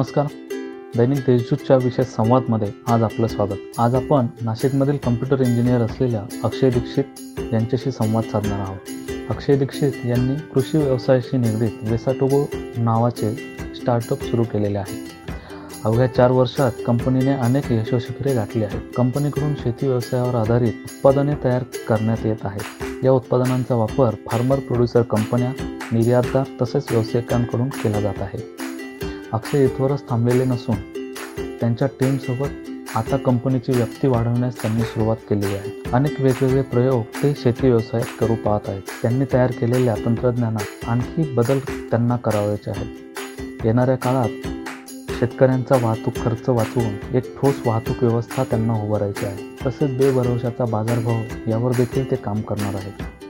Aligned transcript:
नमस्कार. 0.00 0.26
दैनिक 0.96 1.18
देशदूतच्या 1.18 1.76
विशेष 1.76 2.06
संवादमध्ये 2.06 2.68
आज 2.88 3.02
आपलं 3.02 3.26
स्वागत. 3.26 3.58
आज 3.78 3.94
आपण 3.94 4.26
नाशिकमधील 4.42 4.96
कम्प्युटर 4.96 5.40
इंजिनियर 5.40 5.80
असलेल्या 5.80 6.22
अक्षय 6.44 6.70
दीक्षित 6.70 7.04
यांच्याशी 7.52 7.90
संवाद 7.90 8.24
साधणार 8.24 8.60
आहोत. 8.60 8.78
अक्षय 9.30 9.56
दीक्षित 9.56 9.92
यांनी 10.06 10.34
कृषी 10.54 10.78
व्यवसायाशी 10.78 11.36
निगडीत 11.36 11.70
वेसाटोगो 11.82 12.50
नावाचे 12.76 13.34
स्टार्टअप 13.76 14.22
सुरू 14.22 14.42
केलेले 14.42 14.78
आहे. 14.78 14.96
अवघ्या 15.84 16.06
चार 16.06 16.30
वर्षात 16.30 16.72
कंपनीने 16.86 17.32
अनेक 17.32 17.72
यशोशिखरे 17.72 18.34
गाठली 18.34 18.64
आहेत. 18.64 18.80
कंपनीकडून 18.96 19.54
शेती 19.54 19.86
व्यवसायावर 19.86 20.34
आधारित 20.34 20.72
उत्पादने 20.84 21.34
तयार 21.44 21.62
करण्यात 21.88 22.26
येत 22.26 22.46
आहेत. 22.46 23.04
या 23.04 23.12
उत्पादनांचा 23.12 23.74
वापर 23.74 24.14
फार्मर 24.30 24.58
प्रोड्युसर 24.58 25.02
कंपन्या 25.02 25.52
निर्यातदार 25.92 26.44
तसेच 26.62 26.86
व्यावसायिकांकडून 26.90 27.68
केला 27.68 28.00
जात 28.00 28.20
आहे. 28.20 28.69
अक्षय 29.32 29.64
इथवरच 29.64 30.08
थांबलेले 30.08 30.44
नसून 30.44 30.74
त्यांच्या 31.60 31.88
टीमसोबत 32.00 32.70
आता 32.96 33.16
कंपनीची 33.16 33.72
व्याप्ती 33.72 34.08
वाढवण्यास 34.08 34.62
त्यांनी 34.62 34.82
सुरुवात 34.82 35.16
केलेली 35.16 35.54
आहे. 35.54 35.90
अनेक 35.92 36.20
वेगवेगळे 36.20 36.62
प्रयोग 36.62 37.02
ते 37.02 37.34
शेती 37.38 37.68
व्यवसायात 37.68 38.04
करू 38.20 38.34
पाहत 38.34 38.68
आहेत. 38.68 38.82
त्यांनी 39.02 39.24
तयार 39.32 39.50
केलेल्या 39.50 39.94
तंत्रज्ञानात 40.04 40.88
आणखी 40.88 41.34
बदल 41.34 41.58
त्यांना 41.58 42.16
करावायचे 42.16 42.70
आहेत. 42.70 42.96
येणाऱ्या 43.64 43.96
काळात 43.96 44.28
शेतकऱ्यांचा 45.10 45.76
वाहतूक 45.82 46.14
खर्च 46.16 46.48
वाचवून 46.48 47.16
एक 47.16 47.40
ठोस 47.40 47.54
वाहतूक 47.66 48.02
व्यवस्था 48.02 48.44
त्यांना 48.44 48.74
उभारायची 48.74 49.26
आहे. 49.26 49.56
तसेच 49.66 49.98
बेभरवशाचा 49.98 50.64
बाजारभाव 50.64 51.50
यावर 51.50 51.72
देखील 51.72 52.10
ते 52.10 52.16
काम 52.16 52.40
करणार 52.40 52.74
आहेत. 52.74 53.24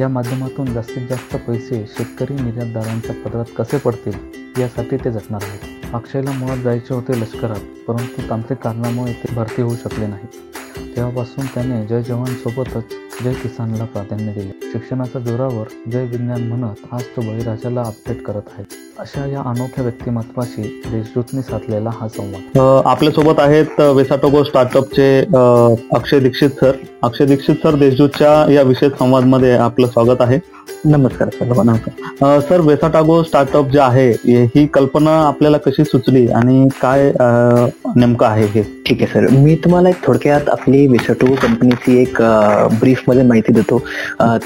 या 0.00 0.08
माध्यमातून 0.08 0.72
जास्तीत 0.72 1.08
जास्त 1.08 1.36
पैसे 1.36 1.84
शेतकरी 1.98 2.42
निर्यातदारांच्या 2.42 3.14
पदरात 3.14 3.44
कसे 3.56 3.78
पडतील? 3.78 4.45
यासाठी 4.58 4.96
ते 4.96 5.10
झटणार 5.10 5.44
आहेत. 5.44 5.94
अक्षयला 5.94 6.30
मुळात 6.30 6.56
जायचे 6.56 6.94
होते 6.94 7.20
लष्करात 7.20 7.60
परंतु 7.88 8.30
तांत्रिक 8.30 8.58
कारणामुळे 8.58 9.12
ते 9.12 9.34
भरती 9.34 9.62
होऊ 9.62 9.76
शकले 9.76 10.06
नाही. 10.06 10.26
तेव्हापासून 10.96 11.46
त्याने 11.46 11.86
जय 11.86 12.02
जवानसोबतच 12.02 12.84
जय 13.22 13.32
किसानला 13.42 13.84
प्राधान्य 13.92 14.32
दिले. 14.32 14.70
शिक्षणाच्या 14.72 15.20
जोरावर 15.22 15.66
जय 15.92 16.02
विज्ञान 16.10 16.42
म्हणत 16.48 16.94
आज 16.94 17.02
तो 17.16 17.20
बळीराजाला 17.20 17.80
अपडेट 17.80 18.20
करत 18.22 18.48
आहे. 18.52 18.64
अशा 19.00 19.24
या 19.30 19.42
अनोख्या 19.50 19.84
व्यक्तिमत्वाशी 19.84 20.62
देशदूतने 20.90 21.42
साधलेला 21.42 21.90
हा 22.00 22.08
संवाद. 22.16 22.58
आपल्यासोबत 22.86 23.40
आहेत 23.40 23.80
वेसाटोगो 23.96 24.42
स्टार्टअपचे 24.44 25.08
अक्षय 25.96 26.20
दीक्षित 26.20 26.50
सर. 26.60 26.76
अक्षय 27.04 27.26
दीक्षित 27.26 27.56
सर 27.62 27.74
देशदूतच्या 27.78 28.34
या 28.52 28.62
विशेष 28.62 28.92
संवादमध्ये 28.98 29.56
आपलं 29.56 29.86
स्वागत 29.86 30.20
आहे. 30.20 30.38
नमस्कार 30.84 31.28
सर 31.32 31.62
नमस्कार 31.62 32.40
सर 32.48 32.60
वेसाटागो 32.60 33.22
स्टार्टअप 33.22 33.68
जे 33.70 33.78
आहे 33.80 34.10
ही 34.24 34.66
कल्पना 34.74 35.10
आपल्याला 35.26 35.58
कशी 35.58 35.84
सुचली 35.84 36.26
आणि 36.28 36.68
काय 36.80 37.10
नेमकं 37.96 38.26
आहे 38.26 38.46
हे? 38.46 38.62
ठीक 38.86 39.02
आहे 39.02 39.12
सर 39.12 39.28
मी 39.36 39.54
तुम्हाला 39.64 39.88
एक 39.88 40.04
थोडक्यात 40.06 40.48
आपली 40.48 40.86
वेसाटोगो 40.86 41.34
कंपनीची 41.42 42.00
एक 42.02 42.20
ब्रीफ 42.80 43.02
मध्ये 43.08 43.22
माहिती 43.24 43.52
देतो. 43.52 43.78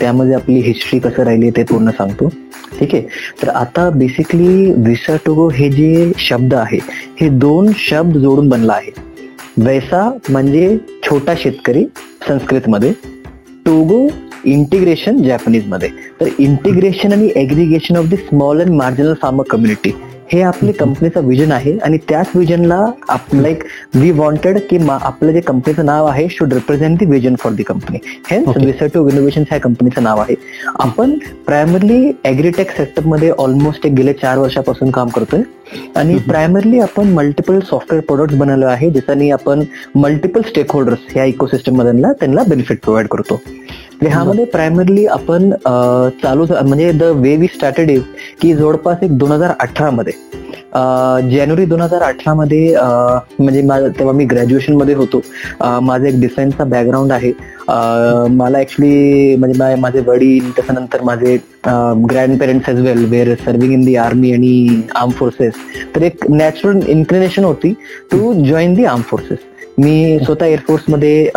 त्यामध्ये 0.00 0.34
आपली 0.34 0.58
हिस्ट्री 0.60 0.98
कसं 0.98 1.22
राहिली 1.24 1.50
ते 1.56 1.62
पूर्ण 1.70 1.90
सांगतो. 1.90 2.28
ठीक 2.78 2.94
आहे? 2.94 3.02
तर 3.42 3.48
आता 3.48 3.88
बेसिकली 3.90 4.72
विसा 4.86 5.16
टोगो 5.26 5.48
हे 5.54 5.70
जे 5.70 6.12
शब्द 6.18 6.54
आहे 6.54 6.78
हे 7.20 7.28
दोन 7.28 7.70
शब्द 7.78 8.16
जोडून 8.18 8.48
बनला 8.48 8.72
आहे. 8.72 8.92
वैसा 9.58 10.08
म्हणजे 10.30 10.76
छोटा 11.04 11.34
शेतकरी 11.38 11.84
संस्कृत 12.28 12.68
मध्ये 12.68 12.92
टोगो 13.66 14.06
इंटिग्रेशन 14.44 15.22
जॅपनीजमध्ये. 15.22 15.88
तर 16.20 16.28
इंटिग्रेशन 16.38 17.12
आणि 17.12 17.28
aggregation 17.36 17.96
of 17.96 18.06
the 18.10 18.14
small 18.28 18.60
and 18.60 18.70
marginal 18.74 19.14
farmer 19.22 19.44
community 19.50 19.90
हे 20.32 20.40
आपले 20.42 20.72
कंपनीचं 20.72 21.26
विजन 21.26 21.52
आहे 21.52 21.76
आणि 21.84 21.98
त्याच 22.08 22.26
विजनला 22.34 22.84
लाईक 23.32 23.62
वी 23.94 24.10
वॉन्टेड 24.10 24.58
की 24.70 24.78
आपलं 24.90 25.32
जे 25.32 25.40
कंपनीचं 25.40 25.86
नाव 25.86 26.06
आहे 26.06 26.26
should 26.30 26.52
represent 26.52 26.98
the 26.98 27.06
vision 27.06 27.34
for 27.40 27.52
the 27.52 27.62
company 27.62 27.98
hence 28.30 28.56
research 28.56 28.96
of 28.96 29.10
innovation 29.12 29.42
ह्या 29.50 29.58
कंपनीचं 29.60 30.02
नाव 30.02 30.20
आहे. 30.20 30.34
आपण 30.78 31.16
प्रायमरली 31.46 32.12
ऍग्रीटेक 32.24 32.70
सेक्टरमध्ये 32.76 33.30
ऑलमोस्ट 33.38 33.86
एक 33.86 33.92
गेले 33.94 34.12
चार 34.12 34.38
वर्षापासून 34.38 34.90
काम 34.90 35.08
करतोय. 35.08 35.42
आणि 35.96 36.16
प्रायमरली 36.28 36.78
आपण 36.80 37.12
मल्टिपल 37.14 37.58
सॉफ्टवेअर 37.70 38.04
प्रोडक्ट 38.06 38.34
बनवले 38.38 38.66
आहे 38.66 38.90
ज्याच्यानी 38.90 39.30
आपण 39.30 39.62
मल्टिपल 39.94 40.42
स्टेक 40.48 40.72
होल्डर्स 40.72 41.12
ह्या 41.12 41.24
इकोसिस्टम 41.24 41.76
मधला 41.76 42.12
त्यांना 42.12 42.42
बेनिफिट 42.48 42.80
प्रोव्हाइड 42.82 43.08
करतो. 43.08 43.40
ह्यामध्ये 44.02 44.44
प्रायमरली 44.44 45.04
आपण 45.06 45.50
चालू 46.22 46.46
म्हणजे 46.50 46.90
the 46.92 47.02
way 47.16 47.34
we 47.36 47.46
started 47.54 47.90
is 47.90 48.02
की 48.40 48.52
जवळपास 48.54 49.02
एक 49.02 49.16
दोन 49.18 49.32
हजार 49.32 49.52
अठरा 49.60 49.90
मध्ये 49.90 50.12
जानेवारी 51.30 51.64
दोन 51.66 51.80
हजार 51.80 52.02
अठरा 52.02 52.34
मध्ये 52.34 52.74
म्हणजे 53.38 53.62
तेव्हा 53.98 54.12
मी 54.16 54.24
ग्रॅज्युएशनमध्ये 54.24 54.94
होतो. 54.94 55.20
माझा 55.82 56.06
एक 56.08 56.20
डिफेन्सचा 56.20 56.64
बॅकग्राऊंड 56.64 57.12
आहे. 57.12 57.32
मला 58.30 58.58
ऍक्च्युली 58.58 59.36
म्हणजे 59.36 59.74
माझे 59.80 60.00
वडील 60.06 60.50
त्याच्यानंतर 60.56 61.02
माझे 61.04 61.36
grand 62.10 62.38
parents 62.40 62.68
as 62.68 62.80
well 62.80 63.04
were 63.10 63.34
serving 63.44 63.72
in 63.72 63.84
the 63.84 63.96
army 63.96 64.32
आणि 64.32 64.82
आर्म 64.96 65.10
फोर्सेस 65.18 65.54
तर 65.94 66.02
एक 66.02 66.30
नॅचरल 66.30 66.80
इन्क्लिनेशन 66.88 67.44
होती 67.44 67.74
to 68.12 68.32
join 68.44 68.74
the 68.74 68.84
arm 68.84 69.02
forces 69.10 69.38
मी 69.80 70.18
स्वतः 70.24 70.46
एअरफोर्समध्ये 70.46 71.30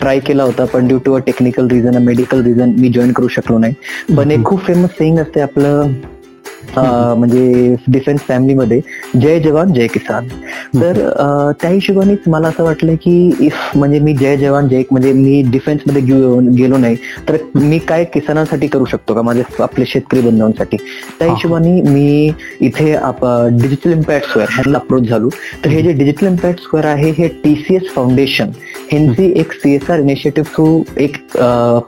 ट्राय 0.00 0.18
केला 0.26 0.42
होता 0.42 0.64
पण 0.64 0.86
due 0.88 0.98
to 1.04 1.12
a 1.14 1.18
technical 1.26 1.68
reason 1.70 2.02
medical 2.02 2.42
reason 2.44 2.72
me 2.78 2.88
join 2.88 3.12
करू 3.12 3.28
शकलो 3.28 3.58
नाही. 3.58 3.74
पण 4.16 4.30
एक 4.30 4.44
खूप 4.44 4.60
फेमस 4.66 4.90
सेईंग 4.98 5.18
असते 5.18 5.40
आपलं 5.40 5.92
म्हणजे 6.78 7.74
डिफेन्स 7.88 8.20
फॅमिलीमध्ये 8.28 8.80
जय 9.20 9.38
जवान 9.40 9.72
जय 9.72 9.86
किसान. 9.86 10.28
तर 10.74 10.98
त्या 11.60 11.70
हिशोबानेच 11.70 12.28
मला 12.28 12.48
असं 12.48 12.64
वाटलं 12.64 12.94
की 13.02 13.14
इफ 13.40 13.76
म्हणजे 13.76 13.98
मी 14.00 14.14
जय 14.16 14.36
जवान 14.36 14.68
जय 14.68 14.82
म्हणजे 14.90 15.12
मी 15.12 15.42
डिफेन्समध्ये 15.50 16.02
गेलो 16.56 16.76
नाही 16.76 16.96
तर 17.28 17.36
मी 17.54 17.78
काय 17.88 18.04
किसानांसाठी 18.14 18.66
करू 18.66 18.84
शकतो 18.84 19.14
का 19.14 19.22
माझे 19.22 19.42
आपले 19.62 19.84
शेतकरी 19.86 20.20
बंधवांसाठी 20.20 20.76
त्या 21.18 21.28
हिशोबाने 21.28 21.80
मी 21.82 22.32
इथे 22.60 22.94
डिजिटल 23.60 23.92
इम्पॅक्ट 23.92 24.28
स्क्वेअर 24.28 24.48
ह्याला 24.52 24.78
अप्रोच 24.78 25.08
झालो. 25.08 25.28
तर 25.64 25.70
हे 25.70 25.82
जे 25.82 25.92
डिजिटल 25.92 26.26
इम्पॅक्ट 26.26 26.60
स्क्वेअर 26.62 26.86
आहे 26.86 27.10
हे 27.18 27.28
टीसीएस 27.44 27.92
फाउंडेशन 27.94 28.50
ह्यांची 28.90 29.32
एक 29.40 29.52
सीएसआर 29.52 30.00
इनिशिएटिव्ह 30.00 30.48
थ्रू 30.54 30.82
एक 31.02 31.16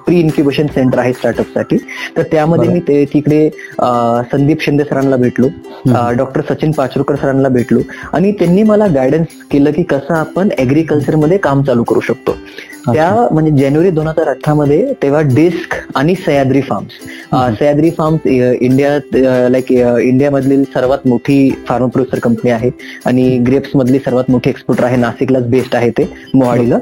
प्री 0.07 0.19
इन्क्युबेशन 0.21 0.67
सेंटर 0.75 0.99
आहे 0.99 1.13
स्टार्टअपसाठी 1.13 1.77
तर 2.17 2.23
त्यामध्ये 2.31 2.69
मी 2.69 2.81
ते 2.89 3.05
तिकडे 3.13 3.49
संदीप 4.33 4.63
शिंदे 4.63 4.78
सरांना 4.85 5.17
भेटलो 5.17 5.49
डॉक्टर 6.17 6.41
सचिन 6.49 6.71
पाचरुकर 6.73 7.17
सरांना 7.17 7.49
भेटलो. 7.49 7.81
आणि 8.13 8.33
त्यांनी 8.33 8.63
मला 8.63 8.87
गायडन्स 8.87 9.43
केलं 9.51 9.71
की 9.73 9.83
कसं 9.83 10.15
आपण 10.15 10.49
ऍग्रिकल्चरमध्ये 10.59 11.39
काम 11.39 11.63
चालू 11.63 11.83
करू 11.85 12.01
शकतो. 12.01 12.37
त्या 12.93 13.29
म्हणजे 13.33 13.63
जानेवारी 13.63 13.91
दोन 13.91 14.07
हजार 14.07 14.29
अठरा 14.29 14.55
मध्ये 14.55 14.93
तेव्हा 15.03 15.21
डिस्क 15.35 15.75
आणि 15.95 16.15
सह्याद्री 16.15 16.61
फार्म्स 16.61 16.95
सह्याद्री 17.59 17.91
फार्म्स 17.91 18.27
इंडियात 18.27 19.17
लाईक 19.51 19.73
इंडिया 19.73 20.31
मधली 20.31 20.63
सर्वात 20.75 21.07
मोठी 21.07 21.39
फार्म 21.69 21.89
प्रोड्युसर 21.89 22.19
कंपनी 22.23 22.51
आहे 22.51 22.71
आणि 23.07 23.27
ग्रेप्स 23.47 23.71
मधली 23.77 23.99
सर्वात 23.99 24.31
मोठी 24.31 24.51
एक्सपोर्टर 24.51 24.85
आहे. 24.85 24.97
नाशिकलाच 24.97 25.47
बेस्ट 25.51 25.75
आहे 25.77 25.91
ते 25.99 26.09
मोहाडीला. 26.35 26.79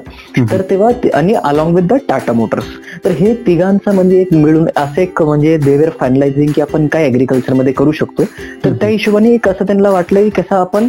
तर 0.51 0.63
तेव्हा 0.71 0.91
आणि 1.15 1.35
along 1.35 1.75
with 1.75 1.83
the 1.89 1.97
Tata 2.09 2.33
motors 2.33 2.65
तर 3.05 3.11
हे 3.19 3.35
तिघांचा 3.47 3.93
म्हणजे 3.93 4.21
एक 4.21 4.33
मिळून 4.35 4.69
असं 4.77 5.01
एक 5.03 5.23
म्हणजे 5.23 5.57
देवेर 5.65 5.91
फायनलायझिंग 6.01 6.53
की 6.55 6.61
आपण 6.61 6.87
काय 6.93 7.09
अग्रिकल्चरमध्ये 7.09 7.73
करू 7.73 7.93
शकतो. 7.93 8.25
तर 8.65 8.73
त्या 8.81 8.89
हिशोबाने 8.89 9.37
कसं 9.45 9.67
त्यांना 9.67 9.91
वाटलं 9.91 10.23
की 10.23 10.31
कसं 10.41 10.55
आपण 10.57 10.89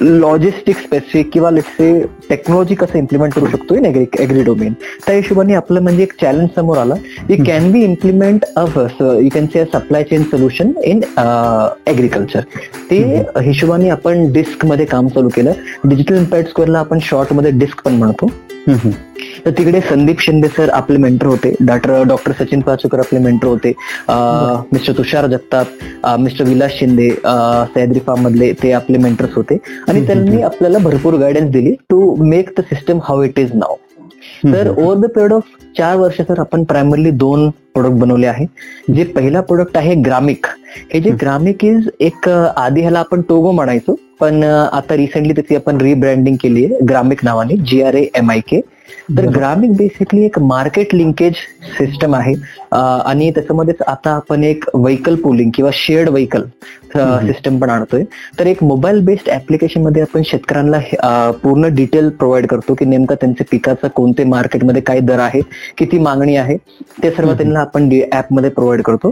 लॉजिस्टिक 0.00 0.76
स्पेसिफिक 0.78 1.30
किंवा 1.32 1.50
लेट्से 1.50 1.92
टेक्नॉलॉजी 2.28 2.74
कसं 2.74 2.98
इम्प्लिमेंट 2.98 3.32
करू 3.34 3.46
शकतो 3.46 3.74
इन 3.74 3.84
एग्री 4.22 4.42
डोमेन 4.44 4.72
त्या 5.06 5.14
हिशोबाने 5.16 5.54
आपलं 5.54 5.82
म्हणजे 5.82 6.02
एक 6.02 6.12
चॅलेंज 6.20 6.48
समोर 6.56 6.78
आला. 6.78 6.94
की 7.28 7.36
can 7.44 7.70
be 7.72 7.82
implement 7.84 8.44
a 8.56 8.64
you 8.64 9.28
can 9.34 9.46
see 9.46 9.58
a 9.58 9.64
supply 9.72 10.02
chain 10.10 10.22
solution 10.30 10.72
in 10.84 11.00
agriculture 11.86 12.40
ते 12.90 13.02
हिशोबाने 13.42 13.88
आपण 13.90 14.30
डिस्कमध्ये 14.32 14.86
काम 14.86 15.08
चालू 15.08 15.28
केलं. 15.34 15.52
डिजिटल 15.84 16.16
इम्पॅक्ट 16.16 16.50
स्क्वेअरला 16.50 16.78
आपण 16.78 16.98
शॉर्टमध्ये 17.02 17.50
डिस्क 17.58 17.84
पण 17.84 17.94
म्हणतो. 17.94 18.30
तर 19.44 19.50
तिकडे 19.58 19.80
संदीप 19.80 20.20
शिंदे 20.20 20.48
सर 20.56 20.70
आपले 20.72 20.98
मेंटर 20.98 21.26
होते. 21.26 21.52
डॉक्टर 21.60 22.02
डॉक्टर 22.08 22.32
सचिन 22.38 22.60
पाचुकर 22.60 22.98
आपले 22.98 23.18
मेंटर 23.18 23.46
होते. 23.46 23.72
Mister 24.72 24.92
Tushar 24.98 25.26
Jagtap 25.26 26.16
mister 26.20 26.44
Vilas 26.44 26.72
Shinde 26.78 27.08
Sahyadri 27.10 28.00
farm 28.06 28.22
मधले 28.24 28.52
ते 28.62 28.72
आपले 28.72 28.98
मेंटर्स 28.98 29.34
होते. 29.36 29.56
आणि 29.88 30.06
त्यांनी 30.06 30.42
आपल्याला 30.42 30.78
भरपूर 30.78 31.14
गायडन्स 31.20 31.50
दिली 31.52 31.74
to 31.90 32.14
make 32.24 32.50
the 32.58 32.62
system 32.70 32.98
how 33.04 33.22
it 33.22 33.38
is 33.38 33.50
नाव 33.54 33.74
तर 34.44 34.68
ओव्हर 34.68 34.96
द 34.98 35.10
पिरियड 35.10 35.32
ऑफ 35.32 35.42
चार 35.78 35.96
वर्ष 35.96 36.20
तर 36.28 36.40
आपण 36.40 36.64
प्रायमरली 36.64 37.10
दोन 37.10 37.48
प्रोडक्ट 37.74 37.96
बनवले 38.00 38.26
आहे. 38.26 38.46
जे 38.94 39.04
पहिला 39.16 39.40
प्रोडक्ट 39.40 39.76
आहे 39.76 39.94
ग्रामिक 40.04 40.46
हे 40.92 41.00
जे 41.00 41.10
ग्रामिक 41.20 41.64
इज 41.64 41.88
एक 42.00 42.28
आधी 42.28 42.80
ह्याला 42.80 42.98
आपण 42.98 43.20
टोगो 43.28 43.52
म्हणायचो 43.52 43.94
पण 44.20 44.42
आता 44.44 44.96
रिसेंटली 44.96 45.32
त्याची 45.32 45.56
आपण 45.56 45.80
रिब्रँडिंग 45.80 46.36
केली 46.42 46.64
आहे 46.64 46.84
ग्रामिक 46.88 47.24
नावाने 47.24 47.56
G 47.68 47.82
R 47.82 47.94
A 47.94 48.04
M 48.14 48.30
I 48.30 48.40
K 48.48 48.60
तर 49.16 49.26
ग्रामिक 49.34 49.72
बेसिकली 49.76 50.24
एक 50.24 50.38
मार्केट 50.38 50.94
लिंकेज 50.94 51.34
सिस्टम 51.78 52.14
आहे. 52.14 52.34
आणि 52.72 53.30
त्याच्यामध्येच 53.34 53.82
आता 53.86 54.10
आपण 54.10 54.44
एक 54.44 54.64
व्हेकल 54.74 55.14
पुलिंग 55.22 55.50
किंवा 55.54 55.70
शेअर्ड 55.74 56.08
व्हेकल 56.08 56.42
सिस्टम 57.26 57.58
पण 57.58 57.70
आणतोय. 57.70 58.02
तर 58.38 58.46
एक 58.46 58.62
मोबाईल 58.64 59.00
बेस्ड 59.04 59.28
ऍप्लिकेशनमध्ये 59.30 60.02
आपण 60.02 60.22
शेतकऱ्यांना 60.26 61.30
पूर्ण 61.42 61.68
डिटेल 61.74 62.08
प्रोव्हाइड 62.18 62.46
करतो 62.46 62.74
की 62.74 62.84
नेमका 62.84 63.14
त्यांच्या 63.20 63.46
पिकाचा 63.50 63.88
कोणते 63.88 64.24
मार्केटमध्ये 64.24 64.82
काय 64.82 65.00
दर 65.00 65.18
आहे 65.20 65.40
किती 65.78 65.98
मागणी 65.98 66.36
आहे 66.36 66.56
ते 67.02 67.10
सर्व 67.10 67.32
त्यांना 67.34 67.60
आपण 67.60 67.88
ऍपमध्ये 68.12 68.50
प्रोव्हाइड 68.50 68.82
करतो. 68.82 69.10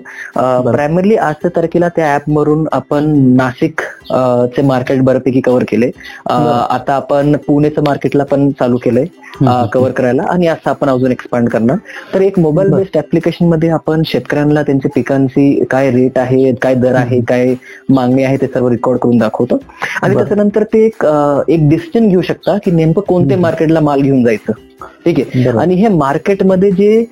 प्रायमरली 0.70 1.16
आजच्या 1.16 1.50
तारखेला 1.56 1.88
त्या 1.96 2.14
ऍप 2.14 2.28
वरून 2.36 2.66
आपण 2.72 3.04
नाशिक 3.36 3.80
चे 4.56 4.62
मार्केट 4.66 5.00
बऱ्यापैकी 5.04 5.40
कव्हर 5.40 5.64
केले. 5.68 5.90
आता 6.30 6.94
आपण 6.94 7.36
पुणेचं 7.46 7.82
मार्केटला 7.86 8.24
पण 8.24 8.50
चालू 8.58 8.78
केलंय. 8.84 9.04
कव्हर 9.72 9.90
करायला 9.92 10.22
आणि 10.30 10.46
असं 10.46 10.70
आपण 10.70 10.88
अजून 10.88 11.12
एक्सपांड 11.12 11.48
करणार. 11.48 11.76
तर 12.14 12.20
एक 12.20 12.38
मोबाईल 12.38 12.70
बेस्ड 12.70 12.96
ऍप्लिकेशनमध्ये 12.98 13.68
आपण 13.70 14.02
शेतकऱ्यांना 14.06 14.62
त्यांच्या 14.62 14.90
पिकांची 14.94 15.64
काय 15.70 15.90
रेट 15.90 16.18
आहे 16.18 16.52
काय 16.62 16.74
दर 16.74 16.94
आहे 16.94 17.20
काय 17.28 17.54
मागणी 17.90 18.22
आहे 18.22 18.36
ते 18.36 18.46
सर्व 18.46 18.68
रेकॉर्ड 18.68 18.98
करून 18.98 19.18
दाखवतो. 19.18 19.58
आणि 20.02 20.14
त्याच्यानंतर 20.14 20.64
ते 20.64 20.84
एक 20.86 21.04
एक 21.48 21.68
डिसिजन 21.68 22.08
घेऊ 22.08 22.22
शकता 22.22 22.56
की 22.64 22.70
नेमकं 22.70 23.02
कोणत्या 23.08 23.38
मार्केटला 23.38 23.80
माल 23.80 24.00
घेऊन 24.00 24.24
जायचं. 24.24 24.52
ठीक 25.04 25.18
आहे. 25.20 25.48
आणि 25.58 25.74
हे 25.74 25.88
मार्केटमध्ये 25.88 26.70
जे 26.70 27.04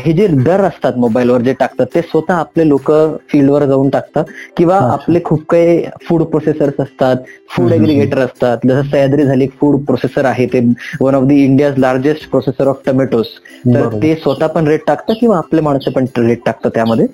हे 0.00 0.12
जे 0.12 0.26
दर 0.28 0.60
असतात 0.64 0.98
मोबाईलवर 0.98 1.40
जे 1.42 1.52
टाकतात 1.60 1.86
ते 1.94 2.00
स्वतः 2.02 2.34
आपले 2.34 2.68
लोक 2.68 2.90
फील्डवर 3.30 3.64
जाऊन 3.66 3.88
टाकतात 3.90 4.24
किंवा 4.56 4.76
आपले 4.92 5.20
खूप 5.24 5.44
काही 5.50 5.82
फूड 6.08 6.22
प्रोसेसर्स 6.30 6.80
असतात 6.80 7.16
फूड 7.56 7.72
एग्रिगेटर 7.72 8.18
असतात. 8.18 8.58
जसं 8.66 8.82
सह्याद्री 8.90 9.24
झाली 9.24 9.46
फूड 9.60 9.84
प्रोसेसर 9.86 10.24
आहे. 10.24 10.46
ते 10.46 10.60
one 11.00 11.14
of 11.14 11.24
the 11.24 11.32
India's 11.32 11.78
largest 11.78 12.28
processor 12.30 12.68
of 12.68 12.80
tomatoes 12.86 13.26
तर 13.66 13.88
ते 14.02 14.14
स्वतः 14.22 14.46
पण 14.54 14.66
रेट 14.66 14.86
टाकतात 14.86 15.14
किंवा 15.20 15.36
आपले 15.38 15.60
माणसं 15.60 15.90
पण 15.92 16.06
रेट 16.18 16.40
टाकतात 16.46 16.70
त्यामध्ये? 16.74 17.06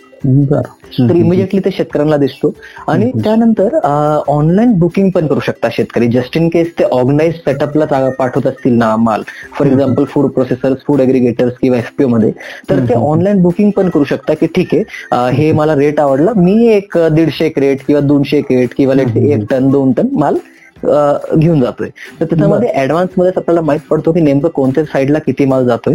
तर 0.99 1.15
इमिजिएटली 1.17 1.61
ते 1.65 1.71
शेतकऱ्यांना 1.71 2.17
दिसतो. 2.17 2.53
आणि 2.89 3.11
त्यानंतर 3.25 3.75
ऑनलाईन 4.29 4.73
बुकिंग 4.79 5.11
पण 5.11 5.27
करू 5.27 5.41
शकता 5.47 5.69
शेतकरी. 5.73 6.07
जस्ट 6.11 6.37
इन 6.37 6.49
केस 6.49 6.73
ते 6.79 6.85
ऑर्गनाइज 6.85 7.35
सेटअपला 7.35 8.09
पाठवत 8.19 8.47
असतील 8.47 8.77
ना 8.79 8.95
माल 8.97 9.23
for 9.59 9.67
example 9.67 9.98
food 10.05 10.31
processors 10.31 10.79
food 10.87 11.01
aggregators 11.01 11.53
किंवा 11.63 11.79
एफपीओ 11.79 12.09
मध्ये 12.09 12.31
तर 12.71 12.85
ते 12.89 12.95
ऑनलाईन 12.95 13.43
बुकिंग 13.43 13.71
पण 13.71 13.89
करू 13.89 14.05
शकता 14.05 14.35
की 14.35 14.47
ठीक 14.47 14.75
आहे 14.75 15.31
हे 15.35 15.51
मला 15.53 15.75
रेट 15.77 16.01
आवडला 16.01 16.33
मी 16.37 16.67
एक 16.67 16.99
दीडशे 17.13 17.47
एक 17.47 17.59
रेट 17.59 17.83
किंवा 17.87 18.01
दोनशे 18.01 18.39
एक 18.39 18.53
रेट 18.53 18.75
किंवा 18.77 18.95
एक 19.17 19.45
टन 19.51 19.71
दोन 19.71 19.93
टन 19.93 20.09
माल 20.13 20.37
घेऊन 20.85 21.61
जातोय. 21.61 21.89
तर 22.21 22.25
त्याच्यामध्ये 22.25 22.71
ऍडव्हान्समध्ये 22.83 23.33
आपल्याला 23.37 23.61
माहीत 23.61 23.81
पडतो 23.91 24.13
की 24.13 24.21
नेमकं 24.21 24.49
कोणत्या 24.49 24.85
साईडला 24.85 25.19
किती 25.19 25.45
माल 25.45 25.67
जातोय. 25.67 25.95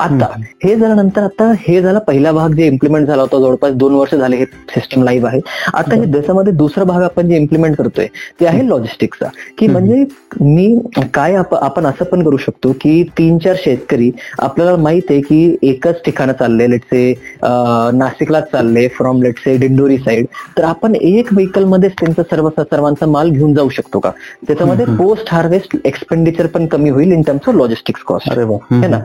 आता 0.00 0.26
हे 0.64 0.74
झाल्यानंतर 0.76 1.22
आता 1.22 1.50
हे 1.58 1.80
झाला 1.82 1.98
पहिला 2.06 2.32
भाग 2.32 2.52
जे 2.54 2.66
इम्प्लिमेंट 2.66 3.06
झाला 3.06 3.22
होता 3.22 3.38
जवळपास 3.38 3.72
दोन 3.74 3.94
वर्ष 3.94 4.14
झाले 4.14 4.36
हे 4.36 4.44
सिस्टम 4.70 5.02
लाईव्ह 5.02 5.28
आहे. 5.28 5.40
आता 5.74 5.94
हे 5.94 6.04
देशामध्ये 6.12 6.52
दुसरा 6.52 6.84
भाग 6.84 7.02
आपण 7.02 7.28
जे 7.28 7.36
इम्प्लिमेंट 7.36 7.76
करतोय 7.76 8.06
ते 8.40 8.46
आहे 8.46 8.66
लॉजिस्टिकचा 8.68 9.28
की 9.58 9.66
म्हणजे 9.66 10.04
मी 10.40 10.78
काय 11.14 11.34
आपण 11.34 11.86
असं 11.86 12.04
पण 12.04 12.22
करू 12.24 12.36
शकतो 12.36 12.72
की 12.80 13.02
तीन 13.18 13.38
चार 13.38 13.56
शेतकरी 13.64 14.10
आपल्याला 14.38 14.76
माहीत 14.76 15.10
आहे 15.10 15.20
की 15.20 15.56
एकच 15.62 16.02
ठिकाण 16.04 16.32
चालले 16.32 16.70
लेटसे 16.70 17.12
नाशिकलाच 17.94 18.50
चालले 18.52 18.86
फ्रॉम 18.96 19.22
लेटसे 19.22 19.56
दिंडोरी 19.56 19.98
साईड 19.98 20.26
तर 20.58 20.64
आपण 20.64 20.94
एक 20.94 21.32
व्हेकल 21.32 21.64
मध्येच 21.64 21.92
त्यांचा 22.00 22.22
सर्व 22.30 22.48
सर्वांचा 22.58 23.06
माल 23.06 23.30
घेऊन 23.30 23.54
जाऊ 23.54 23.68
शकतो 23.68 23.98
का? 23.98 24.10
त्याच्यामध्ये 24.46 24.84
पोस्ट 24.96 25.32
हार्वेस्ट 25.32 25.76
एक्सपेंडिचर 25.84 26.46
पण 26.46 26.66
कमी 26.66 26.90
होईल 26.90 27.12
in 27.12 27.22
terms 27.22 27.48
of 27.48 27.54
logistics 27.54 28.02
cost 28.06 28.32
है 28.72 28.86
ना? 28.88 28.98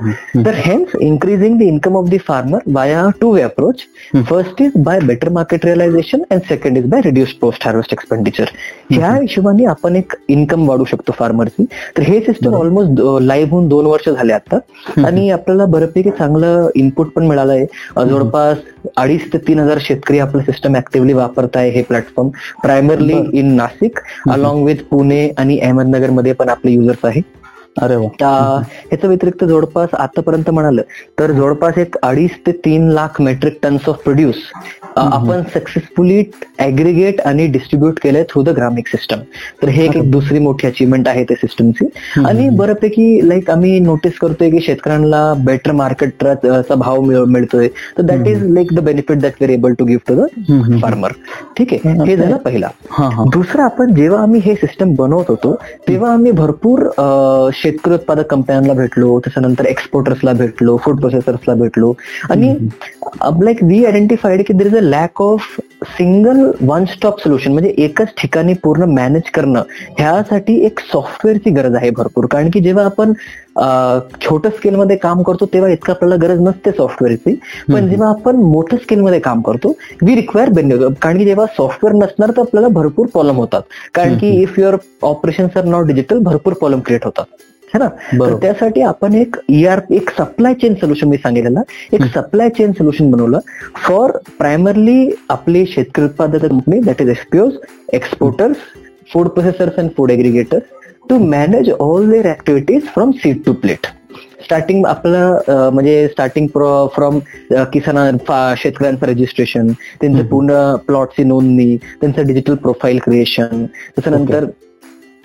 तर 0.50 0.56
hence 0.66 0.94
increasing 1.06 1.57
the 1.57 1.66
income 1.72 1.96
of 1.98 2.07
the 2.12 2.18
farmer 2.28 2.60
via 2.75 3.01
two-way 3.19 3.42
approach. 3.48 3.81
First 4.30 4.62
is 4.66 4.74
by 4.88 4.96
better 5.00 5.30
market 5.30 5.63
realization 5.63 6.25
and 6.31 6.44
second 6.51 6.78
is 6.81 6.88
by 6.94 7.01
reduced 7.07 7.40
post-harvest 7.44 7.94
expenditure. 7.96 8.48
ह्या 8.92 9.12
हिशोबाने 9.16 9.66
आपण 9.74 9.96
एक 9.96 10.16
इन्कम 10.36 10.68
वाढू 10.69 10.86
शकतो 10.92 11.13
फार्मरची 11.19 11.66
तर 11.98 12.04
हे 12.04 12.19
सिस्टम 12.25 12.56
ऑलमोस्ट 12.56 13.01
लाईव्ह 13.24 13.51
होऊन 13.51 13.68
दोन 13.69 13.86
वर्ष 13.86 14.10
झाले 14.10 14.34
आता. 14.34 14.60
आणि 15.06 15.30
आपल्याला 15.31 15.66
बऱ्यापैकी 15.75 16.12
चांगलं 16.19 16.69
इनपुट 16.75 17.12
पण 17.16 17.28
मिळालंय 17.28 17.66
जवळपास 17.98 18.57
अडीच 18.98 19.31
ते 19.34 19.38
तीन 19.48 19.60
हजार 19.60 19.78
शेतकरी 19.81 20.19
आपलं 20.19 20.44
सिस्टम 20.44 20.75
ऍक्टिव्हली 20.75 21.13
वापरत 21.13 21.57
आहे 21.57 21.69
हे 21.72 21.81
platform 21.90 22.30
primarily 22.63 23.24
in 23.40 23.56
Nashik 23.56 24.00
along 24.30 24.66
with 24.66 24.84
Pune 24.92 25.28
आणि 25.38 25.60
अहमदनगरमध्ये 25.60 26.34
पण 26.34 26.50
आपले 26.50 26.72
युजर्स 26.72 27.06
आहे. 27.06 27.22
अरे 27.75 27.95
ह्याच्या 27.95 29.07
व्यतिरिक्त 29.10 29.44
जवळपास 29.44 29.89
आतापर्यंत 29.94 30.50
म्हणाल 30.50 30.80
तर 31.19 31.31
जवळपास 31.31 31.77
एक 31.77 31.95
अडीच 32.04 32.31
ते 32.48 32.51
तीन 32.66 32.89
lakh 32.92 33.21
metric 33.21 33.57
tonnes 33.63 33.89
of 33.89 34.04
produce 34.04 34.36
आपण 34.98 35.42
सक्सेसफुली 35.54 36.24
ऍग्रिगेट 36.60 37.19
आणि 37.21 37.45
डिस्ट्रीब्युट 37.48 38.00
केलंय 38.04 38.24
थ्रू 38.30 38.42
द 38.44 38.50
ग्रामिक 38.56 38.88
सिस्टम 38.88 39.19
तर 39.62 39.68
हे 39.69 39.83
एक 39.86 40.10
दुसरी 40.12 40.39
मोठी 40.39 40.68
अचिव्हमेंट 40.68 41.07
आहे 41.07 41.24
त्या 41.24 41.38
सिस्टमची 41.42 41.86
आणि 42.25 42.48
बऱ्यापैकी 42.57 43.27
लाईक 43.30 43.50
आम्ही 43.50 43.80
नोटीस 43.80 44.18
करतोय 44.22 44.50
की 44.50 44.60
शेतकऱ्यांना 44.62 45.33
बेटर 45.45 45.72
मार्केटचा 45.72 46.75
भाव 46.75 47.01
मिळतोय. 47.01 47.68
तर 47.98 48.01
that 48.04 48.27
is 48.27 48.44
like 48.54 48.74
the 48.74 48.80
benefit 48.86 49.19
that 49.22 49.42
we're 49.42 49.50
able 49.50 49.74
to 49.80 49.86
give 49.86 50.01
to 50.07 50.15
the 50.15 50.80
farmer 50.81 51.12
ठीक 51.57 51.74
आहे. 51.74 51.94
हे 52.06 52.15
झालं 52.15 52.36
पहिला. 52.38 52.69
दुसरं 53.33 53.63
आपण 53.63 53.94
जेव्हा 53.95 54.22
आम्ही 54.22 54.42
हे 54.45 54.56
सिस्टम 54.56 54.94
बनवत 54.95 55.30
होतो 55.30 55.56
तेव्हा 55.88 56.12
आम्ही 56.13 56.31
भरपूर 56.31 56.88
शेतकरी 57.61 57.94
उत्पादक 57.94 58.29
कंपन्यांना 58.29 58.73
भेटलो 58.73 59.19
त्याच्यानंतर 59.25 59.65
एक्सपोर्टर्सला 59.65 60.33
भेटलो 60.33 60.77
फूड 60.83 61.00
प्रोसेसर्सला 61.00 61.53
भेटलो. 61.56 61.94
आणि 62.29 62.53
लाईक 63.44 63.63
वी 63.63 63.83
आयडेंटिफाईड 63.85 64.44
की 64.47 64.53
there 64.53 64.65
is 64.65 64.75
a 64.77 64.81
lack 64.81 65.21
of 65.21 65.59
single 65.88 66.39
one 66.67 66.85
stop 66.85 67.19
solution 67.21 67.51
म्हणजे 67.51 67.73
एकच 67.83 68.07
ठिकाणी 68.21 68.53
पूर्ण 68.63 68.83
मॅनेज 68.91 69.29
करणं 69.33 69.63
ह्यासाठी 69.97 70.57
एक 70.65 70.79
सॉफ्टवेअरची 70.91 71.50
गरज 71.50 71.75
आहे 71.75 71.89
भरपूर. 71.89 72.25
कारण 72.31 72.50
की 72.53 72.59
जेव्हा 72.61 72.85
आपण 72.85 73.13
छोट्या 74.21 74.51
स्केलमध्ये 74.51 74.95
काम 74.97 75.21
करतो 75.23 75.45
तेव्हा 75.53 75.69
इतकं 75.71 75.94
आपल्याला 75.94 76.15
गरज 76.25 76.39
नसते 76.41 76.71
सॉफ्टवेअरची 76.71 77.33
पण 77.73 77.88
जेव्हा 77.89 78.09
आपण 78.09 78.35
मोठ्या 78.35 78.79
स्केलमध्ये 78.79 79.19
काम 79.19 79.41
करतो 79.41 79.73
वी 80.01 80.15
रिक्वायर 80.15 80.50
बेनिफिट 80.50 80.97
कारण 81.01 81.17
की 81.17 81.25
जेव्हा 81.25 81.45
सॉफ्टवेअर 81.57 81.95
नसणार 81.95 82.31
तर 82.31 82.41
आपल्याला 82.41 82.67
भरपूर 82.67 83.07
प्रॉब्लेम 83.13 83.38
होतात. 83.38 83.62
कारण 83.94 84.17
की 84.17 84.29
if 84.41 84.59
your 84.59 84.75
operation 85.01 85.47
are 85.57 85.65
not 85.65 85.88
digital 85.88 86.19
भरपूर 86.23 86.53
प्रॉब्लेम 86.53 86.81
क्रिएट 86.85 87.05
होतात. 87.05 87.25
है 87.74 87.80
ना? 87.80 87.88
तर 88.13 88.36
त्यासाठी 88.42 88.81
आपण 88.81 89.13
एक 89.13 89.36
ईआर 89.50 89.80
e 89.80 89.95
एक 89.95 90.10
सप्लाय 90.10 90.54
चेन 90.54 90.74
सोल्युशन 90.75 91.07
मी 91.07 91.18
सांगितलेलं 91.18 91.62
एक 91.94 92.04
सप्लाय 92.16 92.50
चेन 92.50 92.71
सोल्युशन 92.71 93.12
बनवलं 93.12 93.39
फॉर 93.88 94.12
प्रायमरली 94.39 95.12
आपली 95.29 95.65
शेतकरी 95.65 96.05
उत्पादक 96.05 96.46
company 96.46 96.79
that 96.79 97.01
is 97.01 97.10
FPOs 97.10 97.53
exporters 97.93 98.58
food 99.13 99.27
processors 99.27 99.79
and 99.79 99.89
food 99.98 100.12
aggregators 100.12 100.63
to 101.10 101.17
manage 101.20 101.70
all 101.72 102.10
their 102.12 102.29
activities 102.29 102.88
from 102.93 103.12
seed 103.13 103.46
to 103.46 103.53
plate 103.53 103.88
starting 104.43 104.86
आपलं 104.86 105.70
म्हणजे 105.74 106.08
स्टार्टिंग 106.08 106.48
फ्रॉम 106.93 107.20
किसान 107.74 108.17
शेतकऱ्यांचं 108.58 109.05
रजिस्ट्रेशन 109.05 109.72
त्यांचं 110.01 110.25
पूर्ण 110.25 110.75
प्लॉटची 110.88 111.24
नोंदणी 111.24 111.75
त्यांचं 112.01 112.27
डिजिटल 112.27 112.55
प्रोफाईल 112.55 113.00
क्रिएशन 113.00 113.65
त्याच्यानंतर 113.65 114.46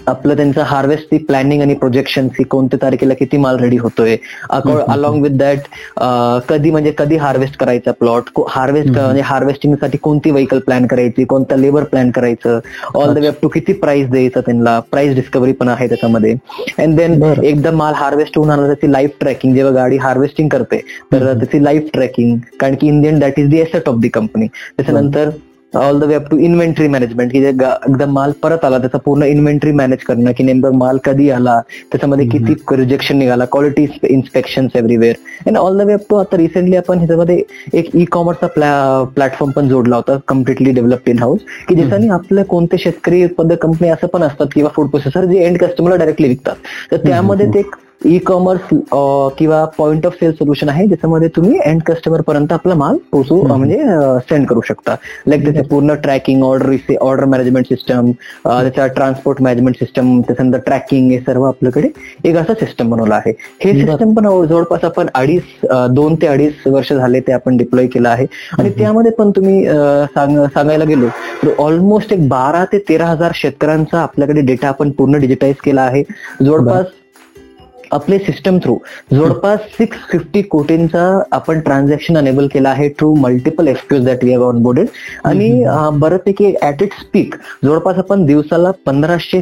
आपलं 0.07 0.37
त्यांचं 0.37 0.63
हार्वेस्टची 0.63 1.19
प्लॅनिंग 1.19 1.63
आणि 1.63 1.75
प्रोजेक्शन 1.75 2.29
की 2.29 2.45
कोणत्या 2.45 2.79
तारखेला 2.83 3.15
किती 3.15 3.37
माल 3.37 3.59
रेडी 3.59 3.77
होतोय 3.77 4.17
अलॉंग 4.51 5.23
विथ 5.23 5.37
दॅट 5.39 5.59
कधी 6.49 6.71
म्हणजे 6.71 6.93
कधी 6.99 7.17
हार्वेस्ट 7.17 7.57
करायचा 7.57 7.93
प्लॉट 7.93 8.31
हार्वेस्ट 8.49 8.91
म्हणजे 8.91 9.23
हार्वेस्टिंगसाठी 9.25 9.99
कोणती 9.99 10.31
व्हेकल 10.31 10.59
प्लॅन 10.59 10.87
करायची 10.87 11.25
कोणतं 11.25 11.57
लेबर 11.57 11.85
प्लॅन 11.85 12.11
करायचं 12.11 12.61
all 12.95 13.15
the 13.15 13.19
way 13.19 13.27
up 13.27 13.41
to 13.43 13.49
किती 13.49 13.73
प्राइस 13.75 14.09
द्यायचं 14.11 14.41
त्यांना 14.41 14.79
प्राइस 14.91 15.15
डिस्कवरी 15.15 15.53
पण 15.53 15.69
आहे 15.69 15.89
त्याच्यामध्ये. 15.89 16.35
अँड 16.79 16.97
देन 16.97 17.23
एकदा 17.45 17.71
माल 17.71 17.95
हार्वेस्ट 17.95 18.37
होऊन 18.39 18.51
आला 18.51 18.67
त्याची 18.67 18.93
लाईफ 18.93 19.11
ट्रॅकिंग 19.21 19.55
जेव्हा 19.55 19.73
गाडी 19.75 19.97
हार्वेस्टिंग 19.97 20.49
करते 20.49 20.81
तर 21.13 21.33
त्याची 21.33 21.65
लाईफ 21.65 21.89
ट्रॅकिंग 21.93 22.37
कारण 22.61 22.75
की 22.81 22.87
Indian 22.89 23.19
that 23.19 23.39
is 23.39 23.49
the 23.51 23.59
asset 23.61 23.89
of 23.89 23.99
the 24.01 24.09
company 24.09 24.47
त्याच्यानंतर 24.47 25.31
all 25.75 25.99
the 26.01 26.05
way 26.05 26.15
up 26.15 26.29
to 26.31 26.37
inventory 26.39 26.87
management 26.89 27.33
की 27.33 27.41
जे 27.41 27.49
एकदम 27.49 28.11
माल 28.13 28.33
परत 28.43 28.65
आला 28.65 28.79
त्याचा 28.79 28.99
पूर्ण 28.99 29.23
इन्व्हेंटरी 29.25 29.73
मॅनेज 29.73 29.99
करणं 29.99 30.33
की 30.33 30.45
नेमकं 30.45 30.77
माल 30.79 30.99
कधी 31.05 31.29
आला 31.31 31.61
त्याच्यामध्ये 31.93 32.27
किती 32.29 32.55
रिजेक्शन 32.77 33.19
निघाला 33.19 33.45
quality 33.45 33.87
inspection 34.05 34.67
everywhere 34.75 35.15
and 35.47 35.57
all 35.57 35.79
the 35.79 35.87
way 35.87 35.93
up 35.93 36.05
to 36.11 36.17
आता 36.17 36.37
रिसेंटली 36.37 36.77
आपण 36.77 36.99
ह्याच्यामध्ये 36.99 37.43
एक 37.75 37.91
ई 37.97 38.05
कॉमर्सचा 38.13 39.05
प्लॅटफॉर्म 39.15 39.53
पण 39.53 39.69
जोडला 39.69 39.97
होता 39.97 40.19
कम्प्लिटली 40.29 40.71
डेव्हलप्ड 40.71 41.09
इन 41.09 41.19
हाऊस 41.19 41.41
की 41.69 41.75
ज्याच्याने 41.75 42.09
आपल्या 42.09 42.45
कोणते 42.45 42.79
शेतकरी 42.79 43.25
उत्पादक 43.25 43.63
कंपनी 43.63 43.89
असं 43.89 44.07
पण 44.07 44.23
असतात 44.23 44.47
किंवा 44.55 44.71
फूड 44.75 44.89
प्रोसेसर 44.91 45.25
जे 45.25 45.45
एंड 45.45 45.59
कस्टमरला 45.59 45.97
डायरेक्टली 45.97 46.29
विकतात. 46.29 46.55
तर 46.91 46.97
त्यामध्ये 47.07 47.47
ते 47.55 47.63
ई 48.01 48.19
कॉमर्स 48.21 48.61
किंवा 49.39 49.65
पॉइंट 49.77 50.07
ऑफ 50.07 50.15
सेल 50.15 50.33
सोल्युशन 50.33 50.69
आहे 50.69 50.87
ज्याच्यामध्ये 50.87 51.29
तुम्ही 51.37 51.59
एंड 51.65 51.83
कस्टमर 51.83 52.21
पर्यंत 52.21 52.53
आपला 52.53 52.75
माल 52.75 52.97
पोहोचू 53.13 53.37
हम्म. 53.37 53.55
म्हणजे 53.55 53.77
सेंड 54.29 54.47
करू 54.47 54.61
शकता 54.61 54.95
लाईक 55.27 55.45
त्याचे 55.45 55.63
पूर्ण 55.69 55.95
tracking 56.03 56.43
order 56.45 56.95
order 57.01 57.25
management 57.25 57.67
system 57.67 58.11
त्याचा 58.45 58.87
ट्रान्सपोर्ट 58.89 59.41
मॅनेजमेंट 59.43 59.77
सिस्टम 59.79 60.21
त्याच्यानंतर 60.21 60.59
ट्रॅकिंग 60.67 61.11
हे 61.11 61.19
सर्व 61.21 61.45
आपल्याकडे 61.45 61.89
एक 62.25 62.37
असा 62.37 62.55
सिस्टम 62.55 62.91
बनवला 62.91 63.15
आहे 63.17 63.31
हे. 63.61 63.73
सिस्टम 63.75 64.13
पण 64.15 64.27
जवळपास 64.47 64.85
आपण 64.85 65.07
अडीच 65.15 65.43
दोन 65.91 66.15
ते 66.23 66.27
अडीच 66.27 66.67
वर्ष 66.67 66.93
झाले 66.93 67.21
ते 67.21 67.33
आपण 67.33 67.57
डिप्लॉय 67.57 67.87
केलं 67.87 68.09
आहे 68.09 68.27
आणि. 68.59 68.71
त्यामध्ये 68.71 69.11
पण 69.13 69.31
तुम्ही 69.37 69.65
सांगायला 69.67 70.85
गेलो 70.85 71.09
तर 71.43 71.55
ऑलमोस्ट 71.59 72.13
एक 72.13 72.29
बारा 72.29 72.65
ते 72.73 72.79
तेरा 72.89 73.07
हजार 73.07 73.33
शेतकऱ्यांचा 73.35 74.01
आपल्याकडे 74.01 74.41
डेटा 74.43 74.69
आपण 74.69 74.91
पूर्ण 74.91 75.19
डिजिटाईज 75.21 75.57
केला 75.65 75.83
आहे 75.83 76.03
जवळपास 76.41 76.87
आपले 77.95 78.19
सिस्टम 78.19 78.59
थ्रू 78.59 78.77
जवळपास 79.13 79.59
सिक्स 79.73 79.99
फिफ्टी 80.11 80.43
कोटींचा 80.45 81.03
आपण 81.33 81.61
ट्रान्झॅक्शन 81.61 82.17
अनेबल 82.17 82.47
केला 82.47 82.69
आहे 82.69 82.89
through 82.91 83.15
multiple 83.15 83.69
FPO 83.69 83.99
that 84.05 84.25
we 84.25 84.33
have 84.33 84.43
onboarded 84.45 84.87
आणि 85.25 85.51
अं, 85.65 85.99
बऱ्यापैकी 86.01 86.55
ऍट 86.63 86.83
इट्स 86.83 87.05
पीक 87.13 87.35
जवळपास 87.65 87.99
आपण 87.99 88.25
दिवसाला 88.27 88.71
पंधराशे 88.87 89.41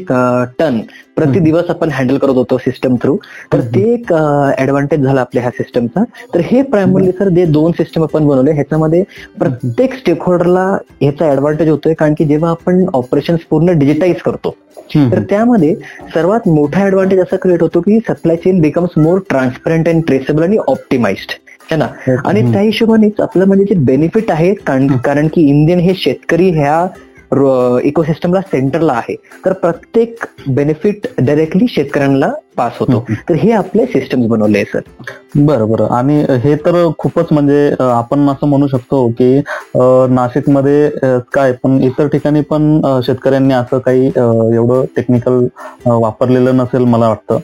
टन 0.58 0.78
प्रति 1.16 1.38
दिवस 1.40 1.70
आपण 1.70 1.90
हँडल 1.92 2.18
करत 2.18 2.34
होतो 2.34 2.58
सिस्टम 2.58 2.94
थ्रू 3.02 3.16
तर 3.52 3.60
ते 3.74 3.82
एक 3.94 4.12
ऍडव्हान्टेज 4.58 5.04
झाला 5.04 5.20
आपल्या 5.20 5.42
ह्या 5.42 5.50
सिस्टमचा 5.56 6.04
तर 6.34 6.40
हे 6.44 6.62
प्रायमरली 6.64 7.10
सर 7.12 7.28
जे 7.28 7.44
दोन 7.46 7.72
सिस्टम 7.72 8.02
आपण 8.02 8.26
बनवले 8.26 8.52
ह्याच्यामध्ये 8.52 9.02
प्रत्येक 9.38 9.94
स्टेक 9.94 10.22
होल्डरला 10.22 10.64
ह्याचा 11.00 11.30
ऍडव्हान्टेज 11.32 11.68
होतोय 11.68 11.94
कारण 11.94 12.14
की 12.18 12.24
जेव्हा 12.24 12.50
आपण 12.50 12.84
ऑपरेशन 12.94 13.36
पूर्ण 13.50 13.78
डिजिटाईज 13.78 14.22
करतो 14.24 14.54
तर 15.10 15.20
त्यामध्ये 15.30 15.74
सर्वात 16.14 16.48
मोठा 16.48 16.84
ऍडव्हान्टेज 16.86 17.20
असा 17.20 17.36
क्रिएट 17.36 17.62
होतो 17.62 17.80
की 17.80 17.98
supply 18.08 18.36
chain 18.44 18.60
becomes 18.60 18.98
more 18.98 19.20
transparent 19.28 19.88
and 19.88 20.02
traceable 20.06 20.42
आणि 20.42 20.56
ऑप्टिमाइज्ड 20.68 21.32
है 21.70 21.76
ना? 21.76 21.86
आणि 22.26 22.40
त्या 22.52 22.60
हिशोबानेच 22.60 23.20
आपलं 23.20 23.46
म्हणजे 23.46 23.64
जे 23.64 23.74
बेनिफिट 23.84 24.30
आहे 24.30 24.52
कारण 24.54 24.86
कारण 25.04 25.28
की 25.34 25.48
इंडियन 25.48 25.78
हे 25.78 25.94
शेतकरी 25.94 26.50
ह्या 26.50 26.86
इकोसिस्टमला 27.84 28.40
सेंटरला 28.40 28.92
आहे. 28.92 29.14
तर 29.44 29.52
प्रत्येक 29.52 30.24
बेनिफिट 30.48 31.06
डायरेक्टली 31.18 31.66
शेतकऱ्यांना 31.68 32.28
पास 32.56 32.76
होतो. 32.80 33.04
तर 33.28 33.34
हे 33.34 33.50
आपले 33.52 33.84
सिस्टम्स 33.86 34.26
बनवले 34.28 34.58
आहे 34.58 34.64
सर 34.72 34.80
बरं 35.36 35.70
बरं. 35.70 35.86
आणि 35.88 36.20
हे 36.42 36.54
तर 36.66 36.86
खूपच 36.98 37.32
म्हणजे 37.32 37.74
आपण 37.80 38.28
असं 38.28 38.46
म्हणू 38.46 38.66
शकतो 38.68 39.06
की 39.18 39.36
नाशिकमध्ये 40.10 41.18
काय 41.34 41.52
पण 41.62 41.80
इतर 41.82 42.06
ठिकाणी 42.06 42.40
पण 42.50 42.80
शेतकऱ्यांनी 43.04 43.54
असं 43.54 43.78
काही 43.78 44.06
एवढं 44.06 44.84
टेक्निकल 44.96 45.46
वापरलेलं 45.86 46.56
नसेल 46.56 46.84
मला 46.84 47.08
वाटतं. 47.08 47.38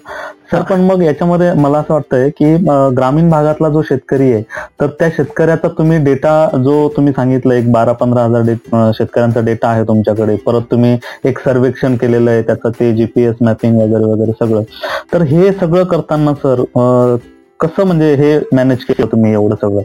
सर 0.50 0.60
पण 0.62 0.80
मग 0.80 1.02
याच्यामध्ये 1.02 1.52
मला 1.52 1.78
असं 1.78 1.92
वाटतंय 1.94 2.28
की 2.36 2.54
ग्रामीण 2.96 3.28
भागातला 3.30 3.68
जो 3.68 3.80
शेतकरी 3.88 4.32
आहे 4.32 4.42
तर 4.80 4.86
त्या 4.98 5.08
शेतकऱ्याचा 5.16 5.68
तुम्ही 5.78 5.98
डेटा 6.04 6.32
जो 6.64 6.88
तुम्ही 6.96 7.12
सांगितलं 7.12 7.54
एक 7.54 7.70
बारा 7.72 7.92
पंधरा 7.92 8.22
हजार 8.24 8.92
शेतकऱ्यांचा 8.92 9.40
डेटा 9.40 9.68
आहे 9.68 9.82
तुमच्याकडे. 9.88 10.36
परत 10.46 10.62
तुम्ही 10.70 10.96
एक 11.24 11.38
सर्वेक्षण 11.38 11.96
केलेलं 11.96 12.30
आहे 12.30 12.42
त्याचं 12.42 12.70
ते 12.80 12.92
जीपीएस 12.96 13.34
मॅपिंग 13.40 13.76
वगैरे 13.80 14.04
वगैरे 14.04 14.32
सगळं. 14.40 14.62
तर 15.12 15.23
हे 15.23 15.52
सगळं 15.52 15.85
करताना 15.85 16.35
सर 16.35 16.64
कसं 17.61 17.87
म्हणजे 17.87 18.14
हे 18.14 18.38
मॅनेज 18.52 18.85
केलं 18.85 19.07
तुम्ही 19.07 19.33
एवढं 19.33 19.55
सगळं? 19.55 19.83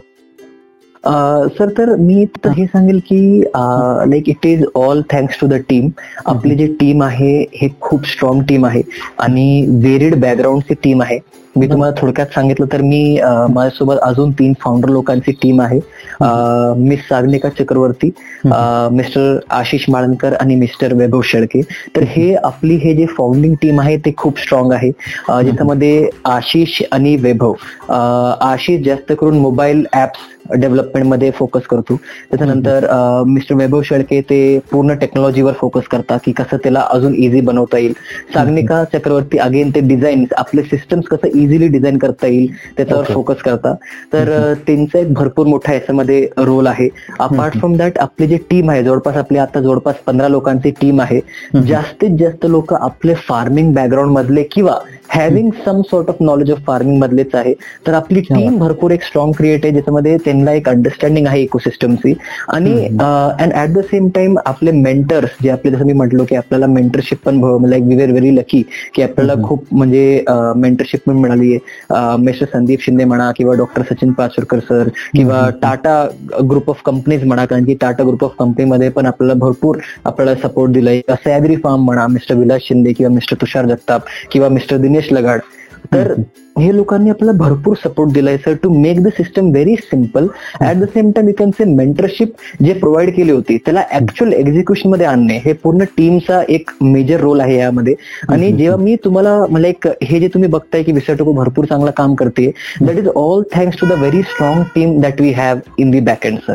सर 1.06 1.68
तर 1.78 1.94
मी 1.96 2.26
हे 2.46 2.66
सांगेल 2.66 2.98
की 3.06 3.40
like 4.10 4.28
it 4.28 4.46
is 4.46 4.64
all 4.74 5.02
thanks 5.12 5.40
to 5.40 5.46
the 5.46 5.54
team 5.68 5.88
आपली 6.26 6.54
जी 6.56 6.66
टीम 6.80 7.02
आहे 7.02 7.38
हे 7.54 7.68
खूप 7.80 8.06
स्ट्रॉंग 8.06 8.42
टीम 8.48 8.66
आहे. 8.66 8.82
आणि 9.18 9.66
व्हेरिड 9.70 10.20
बॅकग्राऊंडची 10.20 10.74
टीम 10.82 11.02
आहे. 11.02 11.18
मी 11.56 11.66
तुम्हाला 11.70 11.94
थोडक्यात 12.00 12.26
सांगितलं 12.34 12.66
तर 12.72 12.82
मी 12.82 13.18
माझ्यासोबत 13.22 13.96
अजून 14.02 14.30
तीन 14.38 14.52
फाउंडर 14.60 14.88
लोकांची 14.88 15.32
टीम 15.42 15.60
आहे. 15.62 15.78
मिस 16.78 17.00
सागनिका 17.08 17.48
चक्रवर्ती 17.58 18.10
मिस्टर 18.46 19.38
आशिष 19.56 19.84
माळणकर 19.90 20.34
आणि 20.40 20.54
मिस्टर 20.56 20.94
वैभव 20.94 21.20
शेळके. 21.24 21.60
तर 21.96 22.04
हे 22.08 22.34
आपली 22.34 22.76
हे 22.76 22.94
जे 22.96 23.06
फाउंडिंग 23.16 23.54
टीम 23.62 23.80
आहे 23.80 23.96
ते 24.04 24.12
खूप 24.16 24.38
स्ट्रॉंग 24.40 24.72
आहे. 24.72 24.90
ज्याच्यामध्ये 24.90 26.08
आशिष 26.24 26.82
आणि 26.92 27.16
वैभव. 27.22 27.52
आशिष 28.40 28.84
जास्त 28.86 29.12
करून 29.20 29.38
मोबाईल 29.38 29.84
ऍप्स 29.94 30.32
डेव्हलपमेंटमध्ये 30.50 31.30
फोकस 31.30 31.66
करतो. 31.70 31.96
त्याच्यानंतर 32.30 32.86
मिस्टर 33.26 33.54
वैभव 33.54 33.82
शेळके 33.82 34.20
ते 34.30 34.58
पूर्ण 34.70 34.94
टेक्नॉलॉजीवर 35.00 35.52
फोकस 35.60 35.88
करतात 35.90 36.18
की 36.24 36.32
कसं 36.32 36.56
त्याला 36.62 36.80
अजून 36.90 37.14
इझी 37.14 37.40
बनवता 37.40 37.78
येईल. 37.78 37.92
सागनिका 38.34 38.82
चक्रवर्ती 38.92 39.38
अगेन 39.38 39.70
ते 39.74 39.80
डिझाईन 39.88 40.24
आपले 40.36 40.62
सिस्टम्स 40.62 41.06
कसं 41.10 41.38
इझिली 41.38 41.68
डिझाईन 41.68 41.98
करता 41.98 42.26
येईल 42.26 42.52
त्याच्यावर. 42.76 43.04
फोकस 43.04 43.42
करता 43.44 43.74
तर 44.12 44.32
त्यांचा 44.66 44.98
एक 44.98 45.12
भरपूर 45.14 45.46
मोठा 45.46 45.72
याच्यामध्ये 45.72 46.26
रोल 46.38 46.66
आहे. 46.66 46.88
अपार्ट 47.20 47.58
फ्रॉम 47.58 47.76
दॅट 47.76 47.98
आपली 47.98 48.26
जी 48.26 48.36
टीम 48.50 48.70
आहे 48.70 48.82
जवळपास 48.84 49.16
आपली 49.16 49.38
आता 49.38 49.60
जवळपास 49.60 49.94
पंधरा 50.06 50.28
लोकांची 50.28 50.70
टीम 50.80 51.00
आहे 51.00 51.20
जास्तीत 51.58 52.16
जास्त 52.18 52.46
लोक 52.46 52.72
आपले 52.74 53.14
फार्मिंग 53.28 53.72
बॅकग्राऊंड 53.74 54.10
मधले 54.12 54.42
किंवा 54.52 54.78
having 55.12 55.50
some 55.64 55.80
sort 55.90 56.08
of 56.08 56.16
knowledge 56.20 56.50
of 56.50 56.58
farming 56.66 56.98
मधलेच 57.00 57.34
आहे. 57.34 57.52
तर 57.86 57.94
आपली 57.94 58.20
टीम 58.20 58.56
भरपूर 58.58 58.90
एक 58.92 59.02
स्ट्रॉंग 59.04 59.32
क्रिएट 59.36 59.64
आहे 59.64 59.72
ज्याच्यामध्ये 59.72 60.16
त्यांना 60.24 60.52
एक 60.52 60.68
अंडरस्टँडिंग 60.68 61.26
आहे 61.26 61.42
इकोसिस्टमची 61.42 62.14
आणि 62.54 62.72
and 62.84 63.52
at 63.54 63.72
the 63.72 63.80
same 63.90 64.08
time 64.14 64.36
आपले 64.46 64.70
मेंटर्स 64.72 65.36
जे 65.42 65.50
आपले 65.50 65.70
जसं 65.70 65.86
मी 65.86 65.92
म्हटलो 65.92 66.24
की 66.28 66.36
आपल्याला 66.36 66.66
मेंटरशिप 66.66 67.18
पण 67.24 67.40
like 67.68 67.84
we 67.84 67.96
were 67.96 68.10
very 68.10 68.34
lucky 68.36 68.62
की 68.94 69.02
आपल्याला. 69.02 69.34
खूप 69.44 69.64
म्हणजे 69.72 70.24
मेंटरशिप 70.56 71.00
पण 71.06 71.16
मिळाली 71.18 71.52
आहे. 71.52 72.16
मिस्टर 72.22 72.46
संदीप 72.52 72.80
शिंदे 72.82 73.04
म्हणा 73.04 73.30
किंवा 73.36 73.54
डॉक्टर 73.54 73.82
सचिन 73.90 74.12
पाचुरकर 74.12 74.58
सर 74.68 74.88
किंवा. 75.14 75.48
टाटा 75.62 75.94
ग्रुप 76.50 76.70
ऑफ 76.70 76.82
कंपनीज 76.86 77.24
म्हणा 77.24 77.44
कारण 77.44 77.64
की 77.64 77.74
टाटा 77.80 78.04
ग्रुप 78.04 78.24
ऑफ 78.24 78.34
कंपनीमध्ये 78.38 78.88
पण 78.90 79.06
आपल्याला 79.06 79.34
भरपूर 79.38 79.78
आपल्याला 80.04 80.34
सपोर्ट 80.42 80.72
दिलाय. 80.72 81.00
सॅग्री 81.24 81.56
फार्म 81.56 81.84
म्हणा 81.84 82.06
मिस्टर 82.08 82.34
विलास 82.34 82.60
शिंदे 82.62 82.92
किंवा 82.92 83.12
मिस्टर 83.14 83.36
तुषार 83.40 83.66
जगताप 83.66 84.02
किंवा 84.32 84.48
मिस्टर 84.48 84.76
दिनेश 84.94 85.12
लगाड. 85.12 85.42
तर 85.94 86.12
हे 86.58 86.74
लोकांनी 86.76 87.10
आपल्याला 87.10 87.32
भरपूर 87.38 87.76
सपोर्ट 87.84 88.12
दिलाय 88.12 88.36
sir 88.36 88.54
to 88.62 88.68
make 88.70 89.02
the 89.02 89.08
system 89.08 89.50
very 89.50 89.74
simple 89.76 90.26
at 90.60 90.76
the 90.76 90.84
same 90.84 91.10
time 91.10 91.28
you 91.28 91.34
can 91.38 91.50
say 91.50 91.64
mentorship 91.64 92.32
जे 92.64 92.72
प्रोव्हाइड 92.72 93.14
केली 93.14 93.32
होती 93.32 93.56
त्याला 93.56 93.82
ऍक्च्युअल 93.92 94.32
एक्झिक्युशनमध्ये 94.32 95.06
आणणे 95.06 95.38
हे 95.44 95.52
पूर्ण 95.52 95.84
टीमचा 95.96 96.40
एक 96.48 96.70
मेजर 96.82 97.20
रोल 97.20 97.40
आहे 97.40 97.56
यामध्ये. 97.58 97.94
आणि. 98.28 98.52
जेव्हा 98.52 98.76
मी 98.82 98.96
तुम्हाला 99.04 99.38
मला 99.50 99.68
एक 99.68 99.88
हे 100.02 100.20
जे 100.20 100.28
तुम्ही 100.28 100.48
बघताय 100.48 100.82
की 100.82 100.92
विसर्टको 100.92 101.32
भरपूर 101.32 101.64
चांगलं 101.64 101.90
काम 101.90 102.14
करते 102.14 102.50
that 102.80 102.98
is 102.98 103.08
all 103.14 103.42
thanks 103.54 103.80
to 103.80 103.86
the 103.86 103.92
very 103.92 104.22
strong 104.22 104.62
team 104.74 105.00
that 105.00 105.20
we 105.20 105.32
have 105.32 105.58
in 105.78 105.90
the 105.90 106.00
back 106.00 106.26
end 106.26 106.38
sir. 106.38 106.54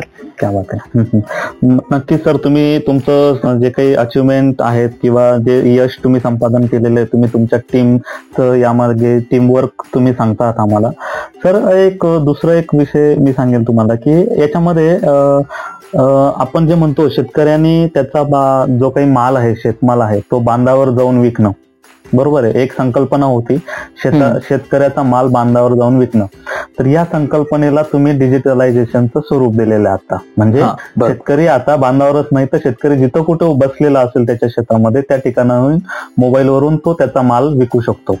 नक्कीच 1.92 2.24
सर 2.24 2.36
तुम्ही 2.36 2.78
तुमचं 2.78 3.58
जे 3.60 3.70
काही 3.70 3.94
अचिव्हमेंट 3.94 4.62
आहेत 4.62 4.90
किंवा 5.02 5.36
जे 5.36 5.74
यश 5.74 5.98
तुम्ही 6.04 6.20
संपादन 6.20 6.64
केलेलं 6.64 7.00
आहे 7.00 7.06
तुम्ही 7.12 7.28
तुमच्या 7.32 7.58
टीमचं 7.72 8.54
यामागे 8.54 9.18
टीमवर्क 9.30 9.82
तुम्ही 9.94 10.12
सांगतात 10.12 10.60
आम्हाला. 10.60 10.90
सर 11.44 11.56
एक 11.76 12.06
दुसरा 12.24 12.54
एक 12.54 12.74
विषय 12.74 13.14
मी 13.18 13.32
सांगेन 13.32 13.62
तुम्हाला 13.66 13.94
की 14.04 14.20
याच्यामध्ये 14.40 14.94
आपण 15.96 16.66
जे 16.66 16.74
म्हणतो 16.74 17.08
शेतकऱ्यांनी 17.08 17.86
त्याचा 17.94 18.22
बा 18.22 18.64
जो 18.80 18.90
काही 18.90 19.06
माल 19.10 19.36
आहे 19.36 19.54
शेतमाल 19.62 20.00
आहे 20.00 20.20
तो 20.30 20.38
बांधावर 20.40 20.90
जाऊन 20.98 21.18
विकणं. 21.20 21.50
बरोबर 22.12 22.44
आहे? 22.44 22.62
एक 22.62 22.72
संकल्पना 22.76 23.26
होती 23.26 23.56
शेता. 24.02 24.32
शेतकऱ्याचा 24.48 25.02
माल 25.02 25.28
बांधावर 25.32 25.74
जाऊन 25.74 25.98
विकणं. 25.98 26.26
तर 26.78 26.86
या 26.86 27.04
संकल्पनेला 27.12 27.82
तुम्ही 27.92 28.12
डिजिटलायझेशनचं 28.18 29.20
स्वरूप 29.20 29.56
दिलेलं 29.56 29.88
आहे 29.88 29.94
आता. 29.94 30.16
म्हणजे. 30.36 30.60
शेतकरी 31.08 31.46
आता 31.46 31.76
बांधावरच 31.76 32.26
नाही 32.32 32.46
तर 32.52 32.58
शेतकरी 32.62 32.96
जिथं 32.98 33.22
कुठं 33.22 33.58
बसलेला 33.58 34.00
असेल 34.00 34.26
त्याच्या 34.26 34.48
शेतामध्ये 34.48 35.00
त्या 35.00 35.16
ठिकाणाहून 35.16 35.78
मोबाईलवरून 36.18 36.76
तो 36.76 36.94
त्याचा 36.94 37.22
माल 37.22 37.52
विकू 37.58 37.80
शकतो. 37.80 38.16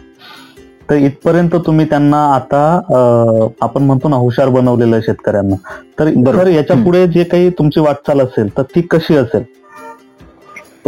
तर 0.90 0.94
इथपर्यंत 0.94 1.54
तुम्ही 1.66 1.84
त्यांना 1.86 2.24
आता 2.34 3.52
आपण 3.60 3.82
म्हणतो 3.82 4.08
ना 4.08 4.16
हुशार 4.16 4.48
बनवलेलं 4.48 4.96
आहे 4.96 5.02
शेतकऱ्यांना. 5.02 5.56
तर 5.98 6.46
याच्यापुढे 6.48 7.06
जे 7.06 7.24
काही 7.24 7.50
तुमची 7.50 7.80
वाटचाल 7.80 8.20
असेल 8.20 8.56
तर 8.56 8.62
ती 8.74 8.80
कशी 8.90 9.16
असेल? 9.16 9.42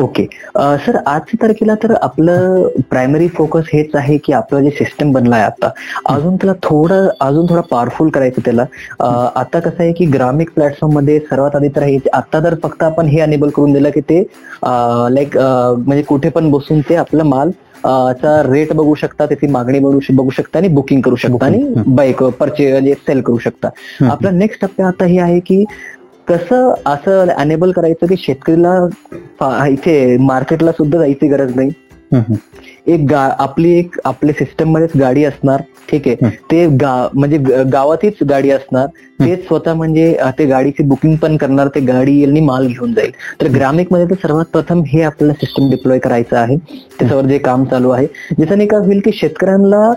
ओके 0.03 0.25
सर 0.85 0.97
आजच्या 0.99 1.37
तारखेला 1.43 1.75
तर 1.83 1.93
आपलं 2.03 2.67
प्रायमरी 2.91 3.27
फोकस 3.37 3.69
हेच 3.73 3.95
आहे 3.97 4.17
की 4.25 4.33
आपलं 4.33 4.63
जे 4.63 4.71
सिस्टम 4.71 5.13
बनलं 5.13 5.35
आहे 5.37 5.45
आता. 5.45 5.69
अजून 6.07 6.37
त्याला 6.37 6.53
थोडं 6.63 7.09
अजून 7.21 7.47
थोडं 7.49 7.61
पॉवरफुल 7.71 8.09
करायचं 8.11 8.43
त्याला. 8.45 8.65
आता 9.37 9.59
कसं 9.61 9.83
आहे 9.83 9.93
की 9.93 10.05
ग्रामिक 10.15 10.51
प्लॅटफॉर्ममध्ये 10.55 11.19
सर्वात 11.21 11.57
आधी 11.57 11.69
तर 11.77 11.83
हे 11.83 11.99
आता 12.13 12.41
तर 12.45 12.55
फक्त 12.63 12.83
आपण 12.83 13.07
हे 13.07 13.21
अनेबल 13.21 13.51
करून 13.51 13.73
दिलं 13.73 13.91
की 13.91 14.01
ते 14.01 14.23
लाईक 15.11 15.37
म्हणजे 15.37 16.03
कुठे 16.09 16.29
पण 16.31 16.51
बसून 16.51 16.81
ते 16.89 16.95
आपला 16.97 17.23
माल 17.25 17.51
चा 18.15 18.41
रेट 18.43 18.73
बघू 18.73 18.95
शकता 18.95 19.27
त्याची 19.27 19.47
मागणी 19.47 19.79
बघू 19.79 19.99
बघू 20.13 20.31
शकता 20.31 20.59
आणि 20.59 20.69
बुकिंग 20.71 21.01
करू 21.03 21.17
शकता 21.17 21.47
आणि 21.47 21.63
बाईक 21.87 22.23
परचे 22.41 22.71
म्हणजे 22.73 22.95
सेल 22.97 23.21
करू 23.23 23.39
शकता. 23.39 23.69
आपला 24.03 24.31
नेक्स्ट 24.31 24.61
टप्पा 24.63 24.87
आता 24.89 25.05
हे 25.05 25.19
आहे 25.21 25.41
की 25.41 25.65
कसं 26.29 26.73
असं 26.87 27.29
अनेबल 27.29 27.73
करायचं 27.73 28.07
की 28.07 28.17
शेतकरीला 28.19 29.67
इथे 29.69 30.17
मार्केटला 30.21 30.73
सुद्धा 30.73 30.99
जायची 30.99 31.29
गरज 31.29 31.55
नाही. 31.57 31.71
एक 32.87 33.05
गा 33.11 33.21
आपली 33.39 33.71
एक 33.79 33.97
आपल्या 34.05 34.35
सिस्टम 34.39 34.71
मध्येच 34.71 34.91
गाडी 35.01 35.25
असणार 35.25 35.61
ठीक 35.91 36.09
आहे? 36.09 36.31
ते 36.51 36.67
गा 36.81 36.95
म्हणजे 37.15 37.39
गावातच 37.73 38.23
गाडी 38.31 38.51
असणार. 38.51 38.87
तेच 39.21 39.47
स्वतः 39.47 39.75
म्हणजे 39.75 40.17
ते 40.39 40.47
गाडीची 40.47 40.83
बुकिंग 40.83 41.17
पण 41.23 41.37
करणार 41.37 41.69
ते 41.75 41.81
गाडी 41.81 42.17
येईल 42.17 42.31
आणि 42.31 42.41
माल 42.41 42.67
घेऊन 42.67 42.93
जाईल. 42.95 43.11
तर 43.41 43.49
ग्रामिकमध्ये 43.55 44.07
तर 44.07 44.15
सर्वात 44.23 44.45
प्रथम 44.53 44.83
हे 44.87 45.03
आपल्याला 45.03 45.35
सिस्टम 45.41 45.71
डिप्लॉय 45.71 45.99
करायचं 45.99 46.37
आहे. 46.37 46.57
त्याच्यावर 46.99 47.27
जे 47.27 47.39
काम 47.39 47.65
चालू 47.65 47.91
आहे. 47.91 48.07
ज्याच्याने 48.37 48.67
काय 48.67 48.81
होईल 48.87 49.01
की 49.05 49.13
शेतकऱ्यांना 49.13 49.93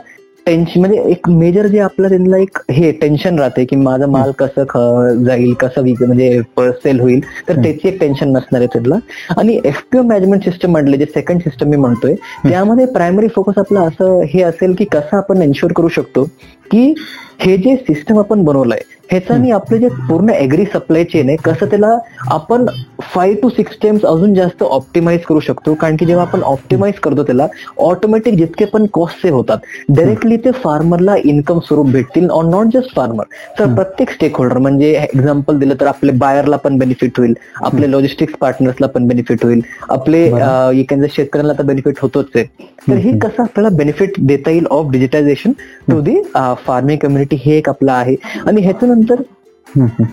टेन्शन 0.45 0.79
म्हणजे 0.79 1.01
एक 1.01 1.29
मेजर 1.29 1.67
जे 1.67 1.79
आपलं 1.79 2.09
त्यांना 2.09 2.37
एक 2.37 2.57
हे 2.71 2.91
टेन्शन 2.91 3.39
राहते 3.39 3.65
की 3.65 3.75
माझा 3.75 4.07
माल 4.07 4.31
कसं 4.31 4.63
ख- 4.69 5.23
जाईल 5.25 5.53
कसं 5.53 5.81
विक 5.81 6.03
म्हणजे 6.03 6.41
सेल 6.57 6.99
होईल 6.99 7.19
तर 7.49 7.61
त्याची 7.63 7.87
एक 7.87 7.99
टेन्शन 7.99 8.29
नसणार 8.29 8.61
आहे 8.61 8.67
त्यांना. 8.73 8.95
आणि 9.37 9.59
एफपीओ 9.65 10.01
मॅनेजमेंट 10.01 10.43
सिस्टम 10.43 10.71
म्हटले 10.71 10.97
जे 10.97 11.05
सेकंड 11.05 11.41
सिस्टम 11.41 11.69
मी 11.69 11.77
म्हणतोय 11.77 12.13
त्यामध्ये 12.49 12.85
प्रायमरी 12.85 13.27
फोकस 13.27 13.57
आपला 13.57 13.81
असं 13.81 14.21
हे 14.33 14.41
असेल 14.41 14.73
की 14.73 14.85
कसं 14.85 15.17
आपण 15.17 15.41
एन्श्योर 15.41 15.71
करू 15.73 15.87
शकतो 15.87 16.23
की 16.71 16.93
हे 17.39 17.57
जे 17.57 17.75
सिस्टम 17.75 18.19
आपण 18.19 18.43
बनवलंय 18.43 18.79
ह्याच्यानी 19.11 19.51
आपले 19.51 19.77
जे 19.77 19.87
पूर्ण 20.09 20.29
एग्री 20.29 20.65
सप्लाय 20.65 21.03
चेन 21.03 21.27
आहे 21.29 21.37
कसं 21.37 21.65
त्याला 21.65 21.97
आपण 22.31 22.65
फाईव्ह 23.13 23.39
टू 23.41 23.49
सिक्स 23.49 23.77
टाइम्स 23.81 24.05
अजून 24.05 24.33
जास्त 24.33 24.63
ऑप्टिमाइज 24.63 25.21
करू 25.25 25.39
शकतो. 25.39 25.73
कारण 25.73 25.95
की 25.95 26.05
जेव्हा 26.05 26.25
आपण 26.25 26.41
ऑप्टिमाइज 26.41 26.99
करतो 26.99 27.23
त्याला 27.23 27.47
ऑटोमॅटिक 27.77 28.33
जितके 28.33 28.65
पण 28.65 28.85
कॉस्ट 28.93 29.21
सेव्ह 29.21 29.37
होतात 29.37 29.57
डायरेक्टली 29.89 30.37
ते 30.37 30.51
फार्मरला 30.51 31.15
इन्कम 31.23 31.59
स्वरूप 31.59 31.87
भेटतील 31.87 32.29
ऑर 32.29 32.45
नॉट 32.45 32.67
जस्ट 32.73 32.95
फार्मर 32.95 33.23
तर 33.59 33.73
प्रत्येक 33.75 34.09
स्टेक 34.09 34.37
होल्डर 34.37 34.57
म्हणजे 34.57 34.91
एक्झाम्पल 35.01 35.59
दिलं 35.59 35.75
तर 35.79 35.85
आपले 35.85 36.11
बायरला 36.11 36.57
पण 36.57 36.77
बेनिफिट 36.77 37.17
होईल 37.17 37.33
आपले 37.55 37.91
लॉजिस्टिक्स 37.91 38.33
पार्टनर्सला 38.33 38.87
पण 38.87 39.07
बेनिफिट 39.07 39.43
होईल 39.43 39.61
आपले 39.89 40.29
अं, 40.31 41.05
शेतकऱ्यांना 41.11 41.53
तर 41.53 41.63
बेनिफिट 41.63 41.95
होतोच 42.01 42.25
आहे. 42.35 42.43
तर 42.89 42.93
हे 42.93 43.11
कसं 43.19 43.43
आपल्याला 43.43 43.69
बेनिफिट 43.77 44.13
देता 44.19 44.51
येईल 44.51 44.65
of 44.71 44.91
digitisation 44.91 45.51
to 45.91 46.01
the 46.01 46.15
farming 46.35 46.99
community 46.99 47.35
हे 47.35 47.57
एक 47.57 47.69
आपलं 47.69 47.91
आहे. 47.91 48.15
आणि 48.47 48.61
ह्याच्यानंतर. 48.61 49.21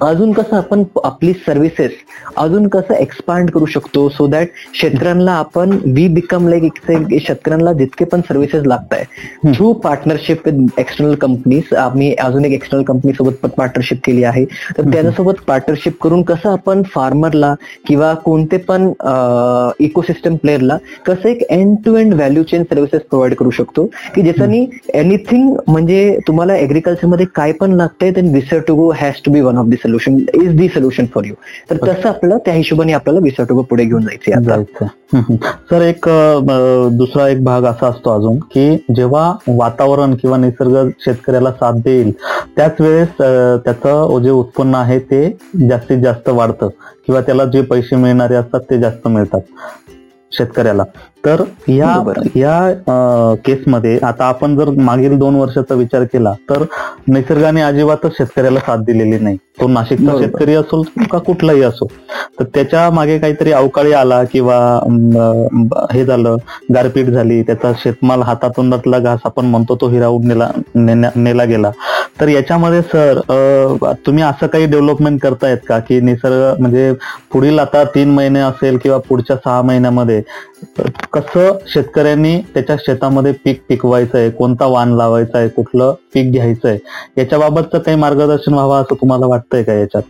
अजून 0.03 0.33
कसं 0.33 0.57
आपण 0.57 0.83
आपली 1.05 1.33
सर्व्हिसेस 1.47 1.91
अजून 2.37 2.67
कसं 2.69 2.95
एक्सपांड 2.95 3.51
करू 3.51 3.67
शकतो 3.67 4.09
सो 4.09 4.27
दॅट 4.27 4.49
शेतकऱ्यांना 4.75 5.33
आपण 5.33 5.77
वी 5.87 6.07
बिकम 6.15 6.49
लाईक 6.49 6.91
शेतकऱ्यांना 7.27 7.73
जितके 7.73 8.05
पण 8.05 8.21
सर्व्हिसेस 8.21 8.67
लागत 8.67 8.95
आहे 8.95 9.53
through 9.53 9.73
partnership 9.83 10.47
with 10.47 10.79
external 10.81 11.15
companies 11.15 11.75
आम्ही 11.79 12.13
अजून 12.15 12.45
एक 12.45 12.53
एक्सटर्नल 12.53 12.85
कंपनी 12.85 13.13
सोबत 13.13 13.33
पण 13.43 13.49
पार्टनरशिप 13.57 14.01
केली 14.05 14.25
आहे. 14.25 14.45
तर 14.79 14.91
त्याच्यासोबत 14.93 15.43
पार्टनरशिप 15.47 16.01
करून 16.03 16.23
कसं 16.23 16.51
आपण 16.51 16.83
फार्मरला 16.95 17.55
किंवा 17.89 18.13
कोणते 18.25 18.57
पण 18.69 18.91
इकोसिस्टम 19.85 20.37
प्लेअरला 20.37 20.77
कसं 21.07 21.29
एक 21.29 21.43
end 21.51 21.77
to 21.85 21.97
end 21.97 22.15
value 22.15 22.43
chain 22.43 22.63
services 22.63 23.03
provide 23.11 23.35
करू 23.37 23.51
शकतो. 23.51 23.87
की 24.15 24.23
ज्याच्यानी 24.23 24.67
एनिथिंग 24.95 25.55
म्हणजे 25.69 26.19
तुम्हाला 26.27 26.57
एग्रीकल्चरमध्ये 26.57 27.27
काय 27.35 27.53
पण 27.53 27.73
लागतंय 27.77 28.11
then 28.11 28.33
Vesatogo 28.77 28.91
has 28.97 29.21
to 29.25 29.33
be 29.33 29.41
one 29.43 29.59
of 29.59 29.67
the 29.67 29.77
solution 29.77 30.17
is 30.35 30.57
the 30.57 30.69
solution 30.69 31.07
for 31.15 31.25
you 31.25 31.35
तर 31.71 31.77
तसं 31.83 32.09
आपल्याला 32.09 32.39
त्या 32.45 32.55
हिशोबाने 32.55 32.93
आपल्याला 32.93 33.21
विसर 33.23 33.45
टू 33.49 33.55
गो 33.55 33.63
पुढे 33.63 33.85
घेऊन 33.85 34.03
जायचे. 34.03 34.87
सर 35.71 35.83
एक 35.83 36.09
दुसरा 36.99 37.29
एक 37.29 37.43
भाग 37.45 37.65
असा 37.65 37.87
असतो 37.87 38.11
अजून 38.11 38.39
की 38.53 38.77
जेव्हा 38.97 39.33
वातावरण 39.49 40.15
किंवा 40.15 40.37
निसर्ग 40.37 40.89
शेतकऱ्याला 41.05 41.53
साथ 41.53 41.81
देईल 41.85 42.13
त्याच 42.57 42.81
वेळेस 42.81 43.09
त्याचं 43.65 44.23
जे 44.23 44.31
उत्पन्न 44.31 44.75
आहे 44.75 44.99
ते 45.11 45.25
जास्तीत 45.69 46.03
जास्त 46.03 46.29
वाढतं 46.29 46.69
किंवा 47.07 47.21
त्याला 47.21 47.45
जे 47.45 47.63
पैसे 47.63 47.97
मिळणारे 47.97 48.35
असतात 48.35 48.61
ते 48.71 48.79
जास्त 48.79 49.09
मिळतात 49.09 49.41
शेतकऱ्याला. 50.33 50.85
तर 51.25 51.43
या. 51.69 51.93
या 52.37 53.35
केसमध्ये 53.45 53.99
आता 54.03 54.25
आपण 54.25 54.57
जर 54.57 54.71
मागील 54.81 55.19
दोन 55.19 55.35
वर्षाचा 55.35 55.75
विचार 55.75 56.05
केला 56.05 56.33
तर 56.51 56.65
निसर्गाने 57.09 57.63
अजिबातच 57.63 58.17
शेतकऱ्याला 58.17 58.61
साथ 58.61 58.85
दिलेली 58.85 59.19
नाही 59.19 59.37
तो 59.61 59.67
नाशिकचा. 59.69 60.19
शेतकरी 60.19 60.55
असो 60.55 60.83
का 61.11 61.19
कुठलाही 61.19 61.63
असो 61.63 61.87
तर 62.39 62.45
त्याच्यामागे 62.55 63.19
काहीतरी 63.19 63.53
अवकाळी 63.53 63.93
आला 63.93 64.23
किंवा 64.25 64.57
हे 65.93 66.05
झालं 66.05 66.37
गारपीट 66.75 67.07
झाली 67.07 67.43
त्याचा 67.43 67.73
शेतमाल 67.79 68.23
हातातोंडातला 68.23 68.99
घास 68.99 69.21
आपण 69.25 69.47
म्हणतो 69.47 69.77
तो 69.81 69.89
हिरावून 69.89 70.27
नेला 70.29 70.51
नेला 71.17 71.45
गेला 71.45 71.71
तर 72.21 72.29
याच्यामध्ये 72.29 72.81
सर 72.83 73.21
तुम्ही 74.07 74.23
असं 74.23 74.47
काही 74.47 74.67
डेव्हलपमेंट 74.67 75.21
करतायत 75.21 75.59
का 75.69 75.79
की 75.79 76.01
निसर्ग 76.01 76.61
म्हणजे 76.61 76.93
पुढील 77.33 77.59
आता 77.59 77.85
तीन 77.85 78.11
महिने 78.11 78.41
असेल 78.41 78.77
किंवा 78.77 78.99
पुढच्या 79.09 79.37
सहा 79.37 79.61
महिन्यामध्ये 79.63 80.23
कसं 81.13 81.57
शेतकऱ्यांनी 81.67 82.37
त्याच्या 82.55 82.77
शेतामध्ये 82.77 83.33
पीक 83.45 83.63
पिकवायचं 83.69 84.19
आहे 84.19 84.31
कोणता 84.31 84.67
वाण 84.67 84.93
लावायचा 84.93 85.39
आहे 85.39 85.49
कुठलं 85.49 85.95
पीक 86.15 86.31
घ्यायचं 86.33 86.69
आहे 86.69 86.79
याच्याबाबतचं 87.19 87.79
काही 87.79 87.97
मार्गदर्शन 87.97 88.55
व्हावं 88.55 88.81
असं 88.83 88.95
तुम्हाला 88.95 89.27
वाटतंय 89.27 89.63
का 89.63 89.73
याच्यात? 89.73 90.03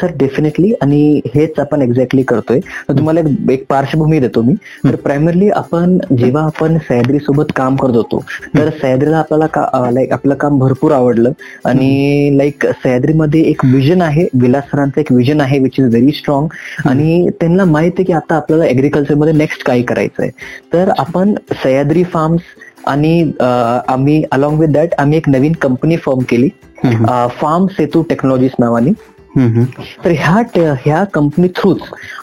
सर 0.00 0.06
डेफिनेटली 0.16 0.72
आणि 0.80 1.20
हेच 1.34 1.58
आपण 1.58 1.82
एक्झॅक्टली 1.82 2.22
करतोय. 2.22 2.60
तर 2.60 2.92
तुम्हाला 2.92 3.20
एक- 3.20 3.50
एक 3.50 3.64
पार्श्वभूमी 3.68 4.20
देतो 4.20 4.42
मी. 4.42 4.52
तर 4.84 4.94
प्रायमरली 4.94 5.50
आपण 5.50 5.98
जेव्हा 6.18 6.42
आपण 6.42 6.78
सह्याद्री 6.78 7.18
सोबत 7.18 7.44
काम 7.56 7.76
करत 7.76 7.96
होतो 7.96 8.24
तर 8.58 8.70
सह्याद्रीला 8.70 9.18
आपल्याला 9.18 9.90
लाईक 9.90 10.12
आपलं 10.12 10.34
काम 10.34 10.58
भरपूर 10.58 10.92
आवडलं. 10.92 11.30
आणि 11.64 12.30
लाईक 12.36 12.66
सह्याद्रीमध्ये 12.66 13.40
एक 13.40 13.60
विजन 13.64 14.02
आहे 14.02 14.26
विलास 14.40 14.64
सरांचं 14.64 15.00
एक 15.00 15.12
विजन 15.12 15.40
आहे 15.40 15.58
विच 15.58 15.72
इज 15.78 15.84
व्हेरी 15.84 16.12
स्ट्रॉंग 16.12 16.46
आणि 16.88 17.28
त्यांना 17.28 17.64
माहीत 17.64 17.92
आहे 17.94 18.04
की 18.04 18.12
आता 18.12 18.34
आपल्याला 18.34 18.64
ऍग्रिकल्चरमध्ये 18.64 19.34
नेक्स्ट 19.34 19.64
काय 19.64 19.82
करायचंय. 19.82 20.28
तर 20.72 20.90
आपण 20.98 21.34
सह्याद्री 21.50 22.04
फार्म्स 22.04 22.42
आणि 22.86 23.30
आम्ही 23.88 24.24
अलॉंग 24.32 24.58
विथ 24.58 24.68
दॅट 24.68 24.88
आम्ही 24.98 25.16
एक 25.16 25.28
नवीन 25.28 25.52
कंपनी 25.52 25.96
फॉर्म 25.96 26.18
केली. 26.28 26.48
फार्म 27.28 27.66
सेतू 27.66 28.02
टेक्नॉलॉजीज 28.02 28.50
नावाने. 28.58 28.90
तर 30.04 30.10
ह्या 30.10 30.72
ह्या 30.84 31.04
कंपनी 31.04 31.48
थ्रूच 31.48 31.78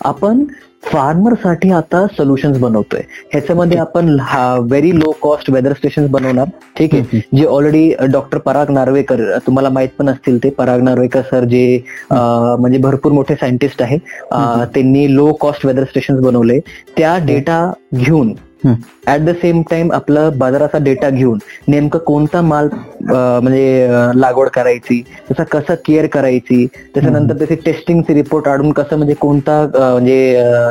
आपण 0.06 0.44
फार्मरसाठी 0.84 1.72
आता 1.72 2.08
सोल्युशन्स 2.08 2.58
बनवतोय. 2.58 3.02
ह्याच्यामध्ये 3.32 3.78
आपण 3.78 4.20
very 4.60 5.00
low 5.00 5.16
cost 5.22 5.50
weather 5.50 5.74
station 5.74 6.08
बनवणार. 6.08 6.46
ठीक 6.78 6.96
आहे? 6.96 7.24
जे 7.36 7.46
ऑलरेडी 7.46 7.94
डॉक्टर 8.12 8.38
पराग 8.38 8.72
नार्वेकर 8.72 9.38
तुम्हाला 9.38 9.70
माहीत 9.70 9.90
पण 9.98 10.10
असतील 10.10 10.44
ते. 10.44 10.50
पराग 10.50 10.82
नार्वेकर 10.82 11.22
सर 11.22 11.44
जे 11.44 11.82
म्हणजे 12.12 12.80
भरपूर 12.80 13.12
मोठे 13.12 13.36
सायंटिस्ट 13.36 13.82
आहे. 13.82 13.98
अं, 14.32 14.66
त्यांनी 14.74 15.16
लो 15.16 15.34
कॉस्ट 15.34 15.66
वेदर 15.66 15.84
स्टेशन 15.84 16.22
बनवले. 16.22 16.60
त्या 16.98 17.18
डेटा 17.26 17.74
घेऊन 17.96 18.34
ऍट 18.64 19.22
द 19.22 19.34
सेम 19.36 19.62
टाइम 19.62 19.92
आपलं 19.92 20.38
बाजाराचा 20.38 20.78
डेटा 20.78 21.10
घेऊन 21.10 21.38
नेमकं 21.68 22.00
कोणता 22.00 22.42
माल 22.42 22.68
म्हणजे 23.04 23.88
लागवड 24.16 24.50
करायची 24.50 25.02
त्याचा 25.28 25.44
कसं 25.52 25.76
केअर 25.86 26.06
करायची 26.08 26.66
त्याच्यानंतर 26.96 27.38
त्याचे 27.38 27.56
टेस्टिंगचे 27.66 28.14
रिपोर्ट 28.14 28.46
काढून 28.46 28.72
कसं 28.72 28.98
म्हणजे 28.98 29.14
कोणता 29.20 29.60
म्हणजे 29.74 30.18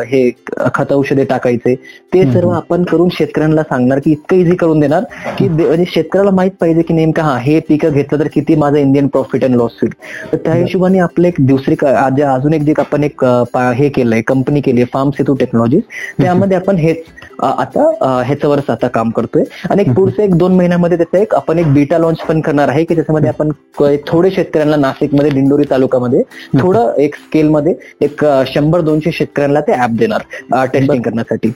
हे 0.07 0.31
खत 0.75 0.93
औषधे 0.93 1.25
टाकायचे 1.25 1.75
ते 2.15 2.25
सर्व 2.33 2.51
आपण 2.51 2.85
करून 2.85 3.09
शेतकऱ्यांना 3.13 3.63
सांगणार 3.63 3.99
की 3.99 4.13
इतकं 4.13 4.37
इझी 4.37 4.57
करून 4.57 4.81
देणार 4.81 5.05
की 5.39 5.49
म्हणजे 5.49 5.85
शेतकऱ्याला 5.89 6.31
माहीत 6.31 6.51
पाहिजे 6.61 6.83
की 6.83 6.95
नेमकं 6.95 7.23
हा 7.23 7.37
हे 7.39 7.59
पिकं 7.69 7.93
घेतलं 7.93 8.19
तर 8.19 8.29
किती 8.35 8.55
माझं 8.55 8.77
इंडियन 8.77 9.07
प्रॉफिट 9.09 9.45
अँड 9.45 9.57
लॉस 9.57 9.79
होईल. 9.83 9.93
तर 10.33 10.37
त्या 10.37 10.55
हिशोबाने 10.55 10.99
आपलं 11.01 11.29
एक 11.29 11.35
दुसरी 11.41 11.75
अजून 11.85 12.55
एक 12.55 12.63
जे 12.63 12.75
आपण 12.79 13.05
एक 13.05 13.25
हे 13.77 13.89
केलंय 13.89 14.23
कंपनी 14.23 14.61
केली 14.61 14.85
फार्म 14.93 15.11
सेतू 15.11 15.35
टेक्नॉलॉजीज 15.35 15.83
त्यामध्ये 16.21 16.57
आपण 16.57 16.77
हेच 16.77 17.05
आता 17.43 18.23
ह्याच्यावरच 18.27 18.71
आता 18.71 18.89
काम 18.89 19.11
करतोय. 19.11 19.43
आणि 19.71 19.83
एक 19.83 19.93
पुढच्या 19.95 20.25
एक 20.25 20.35
दोन 20.39 20.55
महिन्यामध्ये 20.57 20.97
त्याचा 20.99 21.19
एक 21.19 21.35
आपण 21.35 21.59
एक 21.59 21.73
बीटा 21.75 21.99
लॉन्च 21.99 22.21
पण 22.29 22.41
करणार 22.41 22.69
आहे 22.69 22.85
की 22.85 22.95
त्याच्यामध्ये 22.95 23.29
आपण 23.29 23.51
थोडे 24.09 24.31
शेतकऱ्यांना 24.31 24.77
नाशिकमध्ये 24.77 25.31
दिंडोरी 25.31 25.65
तालुक्यामध्ये 25.71 26.23
थोडं 26.61 26.93
एक 26.99 27.15
स्केल 27.17 27.49
मध्ये 27.49 27.75
एक 28.01 28.25
शंभर 28.55 28.81
दोनशे 28.81 29.13
शेतकऱ्यांना 29.13 29.61
ते 29.61 29.83
ऍप 29.83 29.97
देणार 29.99 30.67
टेस्टिंग 30.67 31.03
करण्यासाठी. 31.03 31.51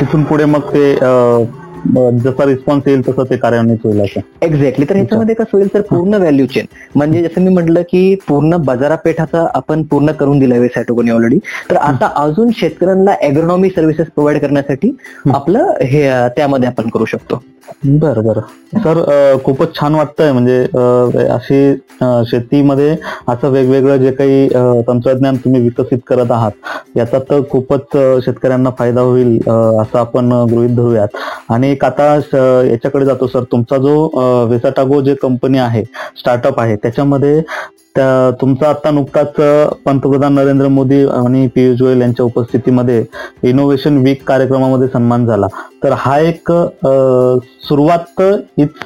तिथून 0.00 0.22
पुढे 0.24 0.44
मग 0.44 0.68
ते 0.72 0.94
जसा 1.94 2.44
रिस्पॉन्स 2.44 2.88
येईल 2.88 3.08
तसं 3.08 3.24
ते 3.30 3.36
कार्यान्वित 3.36 3.78
होईल 3.84 4.00
असं. 4.00 4.20
एक्झॅक्टली 4.42 4.86
तर 4.90 4.96
ह्याच्यामध्ये 4.96 5.34
कसं 5.34 5.50
होईल 5.52 5.74
तर 5.74 5.80
पूर्ण 5.80 6.14
व्हॅल्यू 6.14 6.46
चेन 6.46 6.66
म्हणजे 6.94 7.22
जसं 7.22 7.40
मी 7.40 7.48
म्हटलं 7.48 7.82
की 7.82 8.14
पूर्ण 8.28 8.56
बाजारापेठाचा 8.56 9.46
आपण 9.54 9.82
पूर्ण 9.82 10.12
करून 10.12 10.38
दिलाय 10.38 10.58
वेबसाईट 10.58 10.90
ऑलरेडी 10.90 11.38
तर 11.70 11.76
आता 11.76 12.10
अजून 12.16 12.50
शेतकऱ्यांना 12.56 13.12
एग्रोनॉमी 13.22 13.70
सर्व्हिसेस 13.70 14.06
प्रोव्हाइड 14.06 14.40
करण्यासाठी 14.40 14.96
आपलं 15.30 15.72
हे 15.82 16.08
त्यामध्ये 16.36 16.68
आपण 16.68 16.88
करू 16.88 17.04
शकतो. 17.04 17.42
बरं 17.84 18.24
बरं. 18.24 18.40
सर 18.74 19.38
खूपच 19.44 19.74
छान 19.76 19.94
वाटतंय. 19.94 20.32
म्हणजे 20.32 21.26
अशी 21.26 21.74
शेतीमध्ये 22.30 22.96
असं 23.28 23.50
वेगवेगळं 23.50 23.96
जे 23.96 24.10
काही 24.12 24.48
तंत्रज्ञान 24.88 25.36
तुम्ही 25.44 25.60
विकसित 25.62 25.98
करत 26.08 26.30
आहात 26.30 26.96
याचा 26.96 27.18
तर 27.30 27.40
खूपच 27.50 27.96
शेतकऱ्यांना 28.24 28.70
फायदा 28.78 29.00
होईल 29.00 29.36
असं 29.48 29.98
आपण 29.98 30.32
गृहित 30.32 30.54
गृहीत 30.56 30.76
धरूयात. 30.76 31.08
आणि 31.50 31.70
एक 31.70 31.84
आता 31.84 32.14
याच्याकडे 32.66 33.04
जातो 33.04 33.26
सर. 33.26 33.42
तुमचा 33.52 33.76
जो 33.78 34.46
वेसाटागो 34.50 35.00
जे 35.02 35.14
कंपनी 35.22 35.58
आहे 35.58 35.82
स्टार्टअप 36.18 36.60
आहे 36.60 36.76
त्याच्यामध्ये 36.76 37.40
त्या 37.96 38.30
तुमचा 38.40 38.68
आता 38.68 38.90
नुकताच 38.90 39.34
पंतप्रधान 39.84 40.34
नरेंद्र 40.34 40.68
मोदी 40.68 41.00
आणि 41.06 41.46
पियुष 41.54 41.80
गोयल 41.82 42.00
यांच्या 42.00 42.24
उपस्थितीमध्ये 42.24 43.04
इनोव्हेशन 43.42 43.96
वीक 43.98 44.22
कार्यक्रमामध्ये 44.28 44.88
सन्मान 44.88 45.26
झाला. 45.26 45.46
तर 45.84 45.92
हा 45.96 46.18
एक 46.18 46.52
सुरुवात 47.68 48.20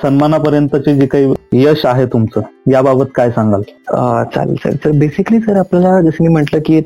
सन्मानापर्यंतचे 0.03 0.95
जे 0.95 1.07
काही 1.07 1.33
यश 1.53 1.85
आहे 1.87 2.07
तुमचं 2.07 2.41
याबाबत 2.71 3.07
काय 3.15 3.31
सांगाल? 3.31 3.63
चालेल 3.93 4.55
सर 4.57 4.75
तर 4.85 4.91
बेसिकली 4.99 5.39
सर 5.41 5.57
आपल्याला 5.57 6.01
जसं 6.01 6.25
मी 6.25 6.29
म्हटलं 6.29 6.61
की 6.67 6.81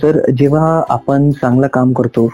सर 0.00 0.18
जेव्हा 0.38 0.82
आपण 0.88 1.30
चांगलं 1.32 1.66
काम 1.72 1.92
करतो 1.92 2.26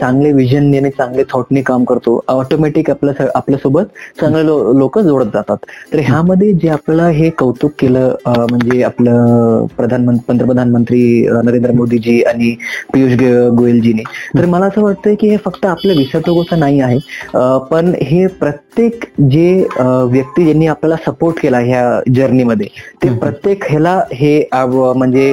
चांगले 0.00 0.32
विजन 0.32 0.74
आणि 0.74 0.90
चांगले 0.90 1.22
थॉटने 1.32 1.62
काम 1.62 1.84
करतो 1.84 2.20
ऑटोमॅटिक 2.28 2.90
आपल्या 2.90 3.26
आपल्यासोबत 3.34 3.84
चांगले 4.20 4.44
लोक 4.78 4.98
जोडत 4.98 5.26
जातात. 5.34 5.56
तर 5.92 5.98
ह्यामध्ये 5.98 6.52
जे 6.52 6.68
आपल्याला 6.68 7.08
हे 7.08 7.30
कौतुक 7.30 7.72
केलं 7.78 8.14
म्हणजे 8.26 8.82
आपलं 8.82 9.66
प्रधानमंत्री 9.76 10.24
पंतप्रधान 10.28 10.70
मंत्री 10.72 11.26
अं, 11.26 11.44
नरेंद्र 11.44 11.72
मोदीजी 11.72 12.20
आणि 12.22 12.54
पियुष 12.94 13.12
गोयलजीने. 13.58 14.02
तर 14.38 14.46
मला 14.46 14.66
असं 14.66 14.82
वाटतंय 14.82 15.14
की 15.14 15.28
हे 15.28 15.36
फक्त 15.44 15.66
आपल्या 15.66 15.96
विसर्जोगोचं 15.96 16.58
नाही 16.58 16.80
आहे 16.80 16.98
पण 17.70 17.92
हे 18.02 18.26
प्रत्येक 18.40 19.04
जे 19.30 19.46
व्यक्ती 19.80 20.44
ज्यांनी 20.44 20.66
आपल्याला 20.66 20.96
सपोर्ट 21.06 21.38
केला 21.42 21.58
ह्या 21.58 22.00
जर्नीमध्ये 22.14 22.66
ते. 23.00 23.08
प्रत्येक 23.16 23.64
ह्याला 23.68 23.94
हे 24.12 24.38
म्हणजे 24.52 25.32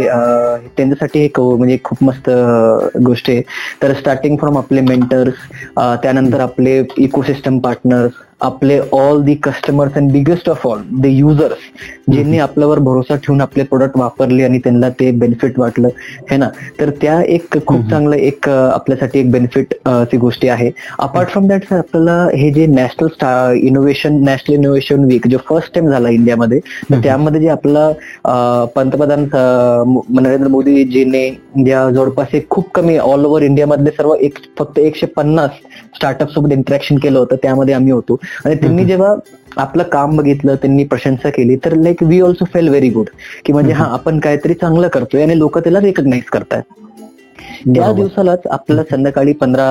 त्यांच्यासाठी 0.78 1.20
एक 1.20 1.40
म्हणजे 1.40 1.78
खूप 1.84 2.04
मस्त 2.04 2.30
गोष्ट 3.06 3.30
आहे 3.30 3.42
तर 3.82 3.94
स्टार्टिंग 3.94 4.38
फ्रॉम 4.38 4.58
आपले 4.58 4.82
मेंटर्स 4.84 5.34
त्यानंतर 6.04 6.40
आपले 6.42 6.82
इकोसिस्टम 6.98 7.60
पार्टनर्स 7.60 8.12
आपले 8.44 8.80
all 8.94 9.22
the 9.24 9.34
customers 9.44 9.98
and 9.98 10.12
biggest 10.12 10.50
of 10.50 10.66
all 10.68 10.82
the 10.94 11.06
users 11.06 11.60
ज्यांनी 12.10 12.38
आपल्यावर 12.40 12.80
भरोसा 12.80 13.16
ठेवून 13.16 13.42
आपले 13.42 13.64
प्रोडक्ट 13.64 13.98
वापरले 13.98 14.44
आणि 14.44 14.58
त्यांना 14.60 14.90
ते 15.00 15.12
बेनिफिट 15.20 15.60
वाटलं 15.60 15.90
है 16.32 16.38
ना 16.38 16.48
तर 16.80 16.90
त्या 17.02 17.22
एक 17.24 17.58
खूप. 17.58 17.82
चांगलं 17.84 18.16
एक 18.16 18.50
आपल्यासाठी 18.50 19.20
एक 19.20 19.32
बेनिफिट 19.32 19.74
ती 20.12 20.18
गोष्टी 20.18 20.48
आहे 20.48 20.70
अपार्ट 21.00 21.30
फ्रॉम 21.30 21.48
दॅट 21.48 21.64
सर 21.70 21.78
आपल्याला 21.78 22.16
हे 22.36 22.50
जे 22.54 22.66
national 22.66 23.56
innovation 23.58 24.20
national 24.24 24.56
innovation 24.56 25.04
week 25.06 25.28
जो 25.28 25.38
फर्स्ट 25.50 25.74
टाइम 25.74 25.90
झाला 25.90 26.10
इंडियामध्ये 26.10 26.60
तर. 26.60 27.02
त्यामध्ये 27.04 27.42
जे 27.42 27.48
आपला 27.48 27.92
पंतप्रधान 28.76 29.28
नरेंद्र 30.14 30.48
मोदीजीने 30.48 31.30
ज्या 31.56 31.90
जवळपास 31.90 32.34
एक 32.34 32.50
खूप 32.50 32.70
कमी 32.76 32.98
ऑल 32.98 33.26
ओव्हर 33.26 33.44
इंडियामधले 33.44 33.92
सर्व 33.98 34.14
एक 34.16 34.38
फक्त 34.60 34.80
एकशे 34.80 35.06
पन्नास 35.16 35.50
स्टार्टअप 35.96 36.30
सोबत 36.32 36.52
इंटरॅक्शन 36.52 36.98
केलं 36.98 37.20
होतं 37.20 37.36
त्यामध्ये 37.44 37.74
आम्ही 37.74 37.92
होतो 37.92 38.20
आणि 38.46 38.56
त्यांनी. 38.56 38.86
जेव्हा 38.86 39.14
आपलं 39.58 39.84
काम 39.92 40.16
बघितलं 40.18 40.56
त्यांनी 40.56 40.84
प्रशंसा 40.86 41.30
केली 41.30 41.56
तर 41.66 41.76
like 41.76 42.04
we 42.04 42.20
also 42.22 42.46
felt 42.46 42.68
very 42.70 42.90
good 42.90 43.10
की 43.46 43.54
म्हणजे 43.54 43.74
हा. 43.74 43.86
आपण 43.94 44.20
काहीतरी 44.20 44.54
चांगलं 44.56 44.88
करतोय 44.90 45.24
आणि 45.24 45.38
लोक 45.40 45.58
त्याला 45.60 45.80
रेकग्नाइज 45.82 46.24
करतायत 46.28 46.83
त्या. 47.66 47.92
दिवसालाच 47.94 48.48
आपल्याला 48.52 48.84
संध्याकाळी 48.90 49.34
पंधरा 49.34 49.66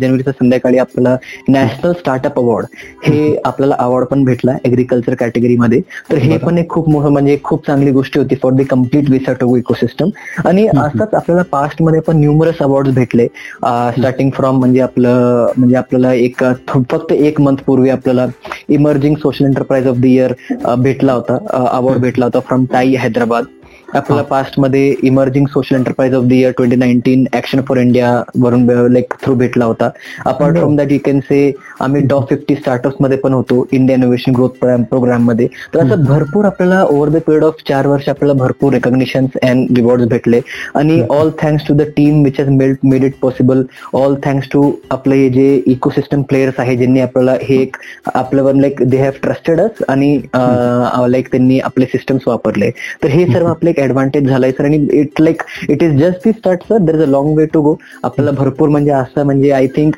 जानेवारीच्या 0.00 0.32
संध्याकाळी 0.32 0.78
आपल्याला 0.78 1.16
नॅशनल 1.48 1.92
स्टार्टअप 1.92 2.38
अवॉर्ड 2.38 2.66
हे 3.04 3.36
आपल्याला 3.44 3.74
अवॉर्ड 3.78 4.06
पण 4.06 4.24
भेटला 4.24 4.56
एग्रीकल्चर 4.64 5.14
कॅटेगरीमध्ये 5.14 5.80
तर 6.10 6.16
हे. 6.16 6.36
पण 6.38 6.58
एक 6.58 6.68
खूप 6.70 6.88
मोठं 6.90 7.12
म्हणजे 7.12 7.38
खूप 7.44 7.66
चांगली 7.66 7.90
गोष्ट 7.92 8.18
होती 8.18 8.34
for 8.42 8.52
the 8.52 8.62
complete 8.70 9.10
Vesatogo 9.10 9.56
ecosystem 9.56 10.10
आणि. 10.44 10.66
असंच 10.68 11.14
आपल्याला 11.14 11.42
पास्टमध्ये 11.52 12.00
पण 12.00 12.16
न्यूमरस 12.16 12.62
अवॉर्ड 12.62 12.88
भेटले. 12.94 13.26
स्टार्टिंग 13.26 14.30
फ्रॉम 14.30 14.58
म्हणजे 14.58 14.80
आपलं 14.80 15.46
म्हणजे 15.56 15.76
आपल्याला 15.76 16.12
एक 16.14 16.44
फक्त 16.68 17.12
एक 17.12 17.40
मंथ 17.40 17.56
पूर्वी 17.66 17.90
आपल्याला 17.90 18.26
emerging 18.68 19.14
social 19.16 19.44
enterprise 19.44 19.86
of 19.88 19.96
the 19.96 20.04
year 20.04 20.32
भेटला 20.78 21.12
होता. 21.12 21.38
अवॉर्ड 21.68 22.00
भेटला 22.00 22.24
होता 22.24 22.40
फ्रॉम 22.40 22.64
टाई 22.72 22.94
हैदराबाद 22.96 23.44
आपल्याला 23.94 24.22
पास्टमध्ये 24.22 24.94
emerging 25.02 25.46
social 25.48 25.76
enterprise 25.76 26.14
of 26.14 26.24
the 26.24 26.32
year 26.32 26.50
twenty 26.56 26.76
nineteen 26.76 27.24
action 27.36 27.60
for 27.68 27.78
India 27.78 28.10
वरून 28.40 28.66
लाईक 28.92 29.14
थ्रू 29.22 29.34
भेटला 29.34 29.64
होता. 29.64 29.88
Apart 30.26 30.56
from 30.56 30.76
that 30.76 30.92
you 30.92 30.98
can 31.04 31.20
say 31.28 31.40
आम्ही 31.80 32.02
टॉप 32.08 32.28
फिफ्टी 32.30 32.54
स्टार्टअप्समध्ये 32.56 33.18
पण 33.18 33.32
होतो 33.32 33.66
इंडिया 33.72 33.96
इनोव्हेशन 33.96 34.32
ग्रोथ 34.36 34.64
प्रोग्राममध्ये 34.64 35.46
तर 35.74 35.80
असं 35.80 36.04
भरपूर 36.04 36.44
आपल्याला 36.44 36.82
ओव्हर 36.82 37.08
द 37.08 37.20
पिरियड 37.26 37.44
ऑफ 37.44 37.62
चार 37.68 37.86
वर्ष 37.86 38.08
आपल्याला 38.08 38.38
भरपूर 38.42 38.72
रेकग्निशन 38.72 39.26
अँड 39.42 39.76
रिवॉर्ड 39.76 40.08
भेटले. 40.08 40.40
आणि 40.74 41.00
all 41.10 41.30
thanks 41.42 41.66
to 41.68 41.74
the 41.74 41.82
team 41.96 42.22
which 42.24 42.40
has 42.40 42.48
made 42.50 42.76
made 42.84 43.04
it 43.04 43.14
possible 43.22 43.62
all 43.94 44.14
thanks 44.24 44.48
to 44.52 44.70
आपले 44.90 45.28
जे 45.30 45.48
इकोसिस्टम 45.66 46.22
प्लेयर्स 46.22 46.60
आहे 46.60 46.76
ज्यांनी 46.76 47.00
आपल्याला 47.00 47.36
हे 47.42 47.60
एक 47.62 47.76
आपल्यावर 48.14 48.54
like 48.54 48.82
they 48.82 48.98
have 48.98 49.12
trusted 49.22 49.60
us 49.60 49.82
आणि 49.88 50.14
लाईक 50.34 51.30
त्यांनी 51.30 51.58
आपले 51.60 51.86
सिस्टम्स 51.86 52.22
वापरले. 52.26 52.70
तर 53.02 53.08
हे 53.08 53.26
सर्व 53.32 53.46
आपले 53.46 53.72
एक 53.78 53.84
ऍडव्हान्टेज 53.84 54.28
झालंय 54.28 54.50
सर 54.50 54.64
आणि 54.64 54.86
it 54.92 55.20
like 55.20 55.42
it 55.68 55.82
is 55.82 55.98
just 56.00 56.24
the 56.24 56.32
start 56.32 56.62
sir 56.68 56.78
there 56.78 56.94
is 56.94 57.02
a 57.02 57.06
long 57.06 57.36
way 57.36 57.44
to 57.52 57.62
go 57.62 57.74
आपल्याला 58.04 58.30
भरपूर 58.38 58.68
म्हणजे 58.68 58.90
असं 58.92 59.24
म्हणजे 59.26 59.50
I 59.50 59.66
think 59.76 59.94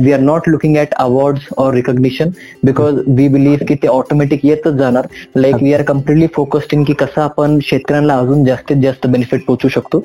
we 0.00 0.12
are 0.12 0.20
not 0.20 0.48
looking 0.48 0.76
at 0.76 0.94
awards 0.98 1.46
or 1.56 1.74
recognition 1.74 2.30
because 2.64 3.00
we 3.08 3.28
believe 3.28 3.64
की 3.68 3.74
ते 3.82 3.88
ऑटोमॅटिक 3.88 4.44
येतच 4.44 4.74
जाणार. 4.78 5.06
Like 5.36 5.62
we 5.62 5.72
are 5.74 5.82
completely 5.82 6.26
focused 6.34 6.74
in 6.74 6.84
की 6.84 6.92
कसं 6.98 7.20
आपण 7.20 7.58
शेतकऱ्यांना 7.62 8.18
अजून 8.18 8.44
जास्तीत 8.44 8.76
जास्त 8.82 9.06
बेनिफिट 9.06 9.44
पोहोचू 9.46 9.68
शकतो. 9.68 10.02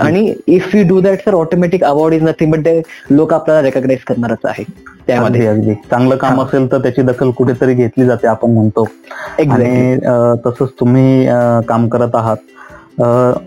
आणि 0.00 0.32
if 0.46 0.74
you 0.74 0.86
do 0.88 1.00
that 1.00 1.24
sir 1.24 1.34
automatic 1.34 1.84
award 1.84 2.14
is 2.14 2.22
nothing 2.22 2.52
but 2.52 2.64
ते 2.64 2.80
लोक 3.10 3.32
आपल्याला 3.34 3.62
रेकग्नाइज 3.62 4.04
करणारच 4.06 4.44
आहे. 4.44 4.64
त्यामध्ये. 5.06 5.46
अगदी 5.46 5.74
चांगलं 5.90 6.16
काम. 6.16 6.40
असेल 6.42 6.70
तर 6.72 6.78
त्याची 6.78 7.02
दखल 7.02 7.30
कुठेतरी 7.30 7.74
घेतली 7.74 8.04
जाते 8.04 8.26
आपण 8.26 8.50
म्हणतो. 8.50 8.86
आणि 9.50 9.98
तसंच 10.46 10.68
तुम्ही 10.80 11.26
काम 11.68 11.88
करत 11.88 12.14
आहात. 12.14 12.36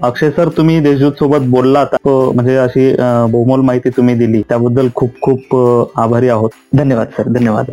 अक्षय 0.03 0.29
सर 0.31 0.49
तुम्ही 0.57 0.79
देशदूत 0.79 1.11
सोबत 1.19 1.45
बोललात. 1.49 1.95
म्हणजे 2.07 2.55
अशी 2.57 2.91
बहुमोल 3.31 3.61
माहिती 3.61 3.89
तुम्ही 3.89 4.15
दिली. 4.15 4.41
त्याबद्दल 4.49 4.87
खूप 4.95 5.21
खूप 5.21 5.55
आभारी 5.99 6.29
आहोत. 6.29 6.49
धन्यवाद 6.77 7.07
सर. 7.17 7.27
धन्यवाद. 7.29 7.71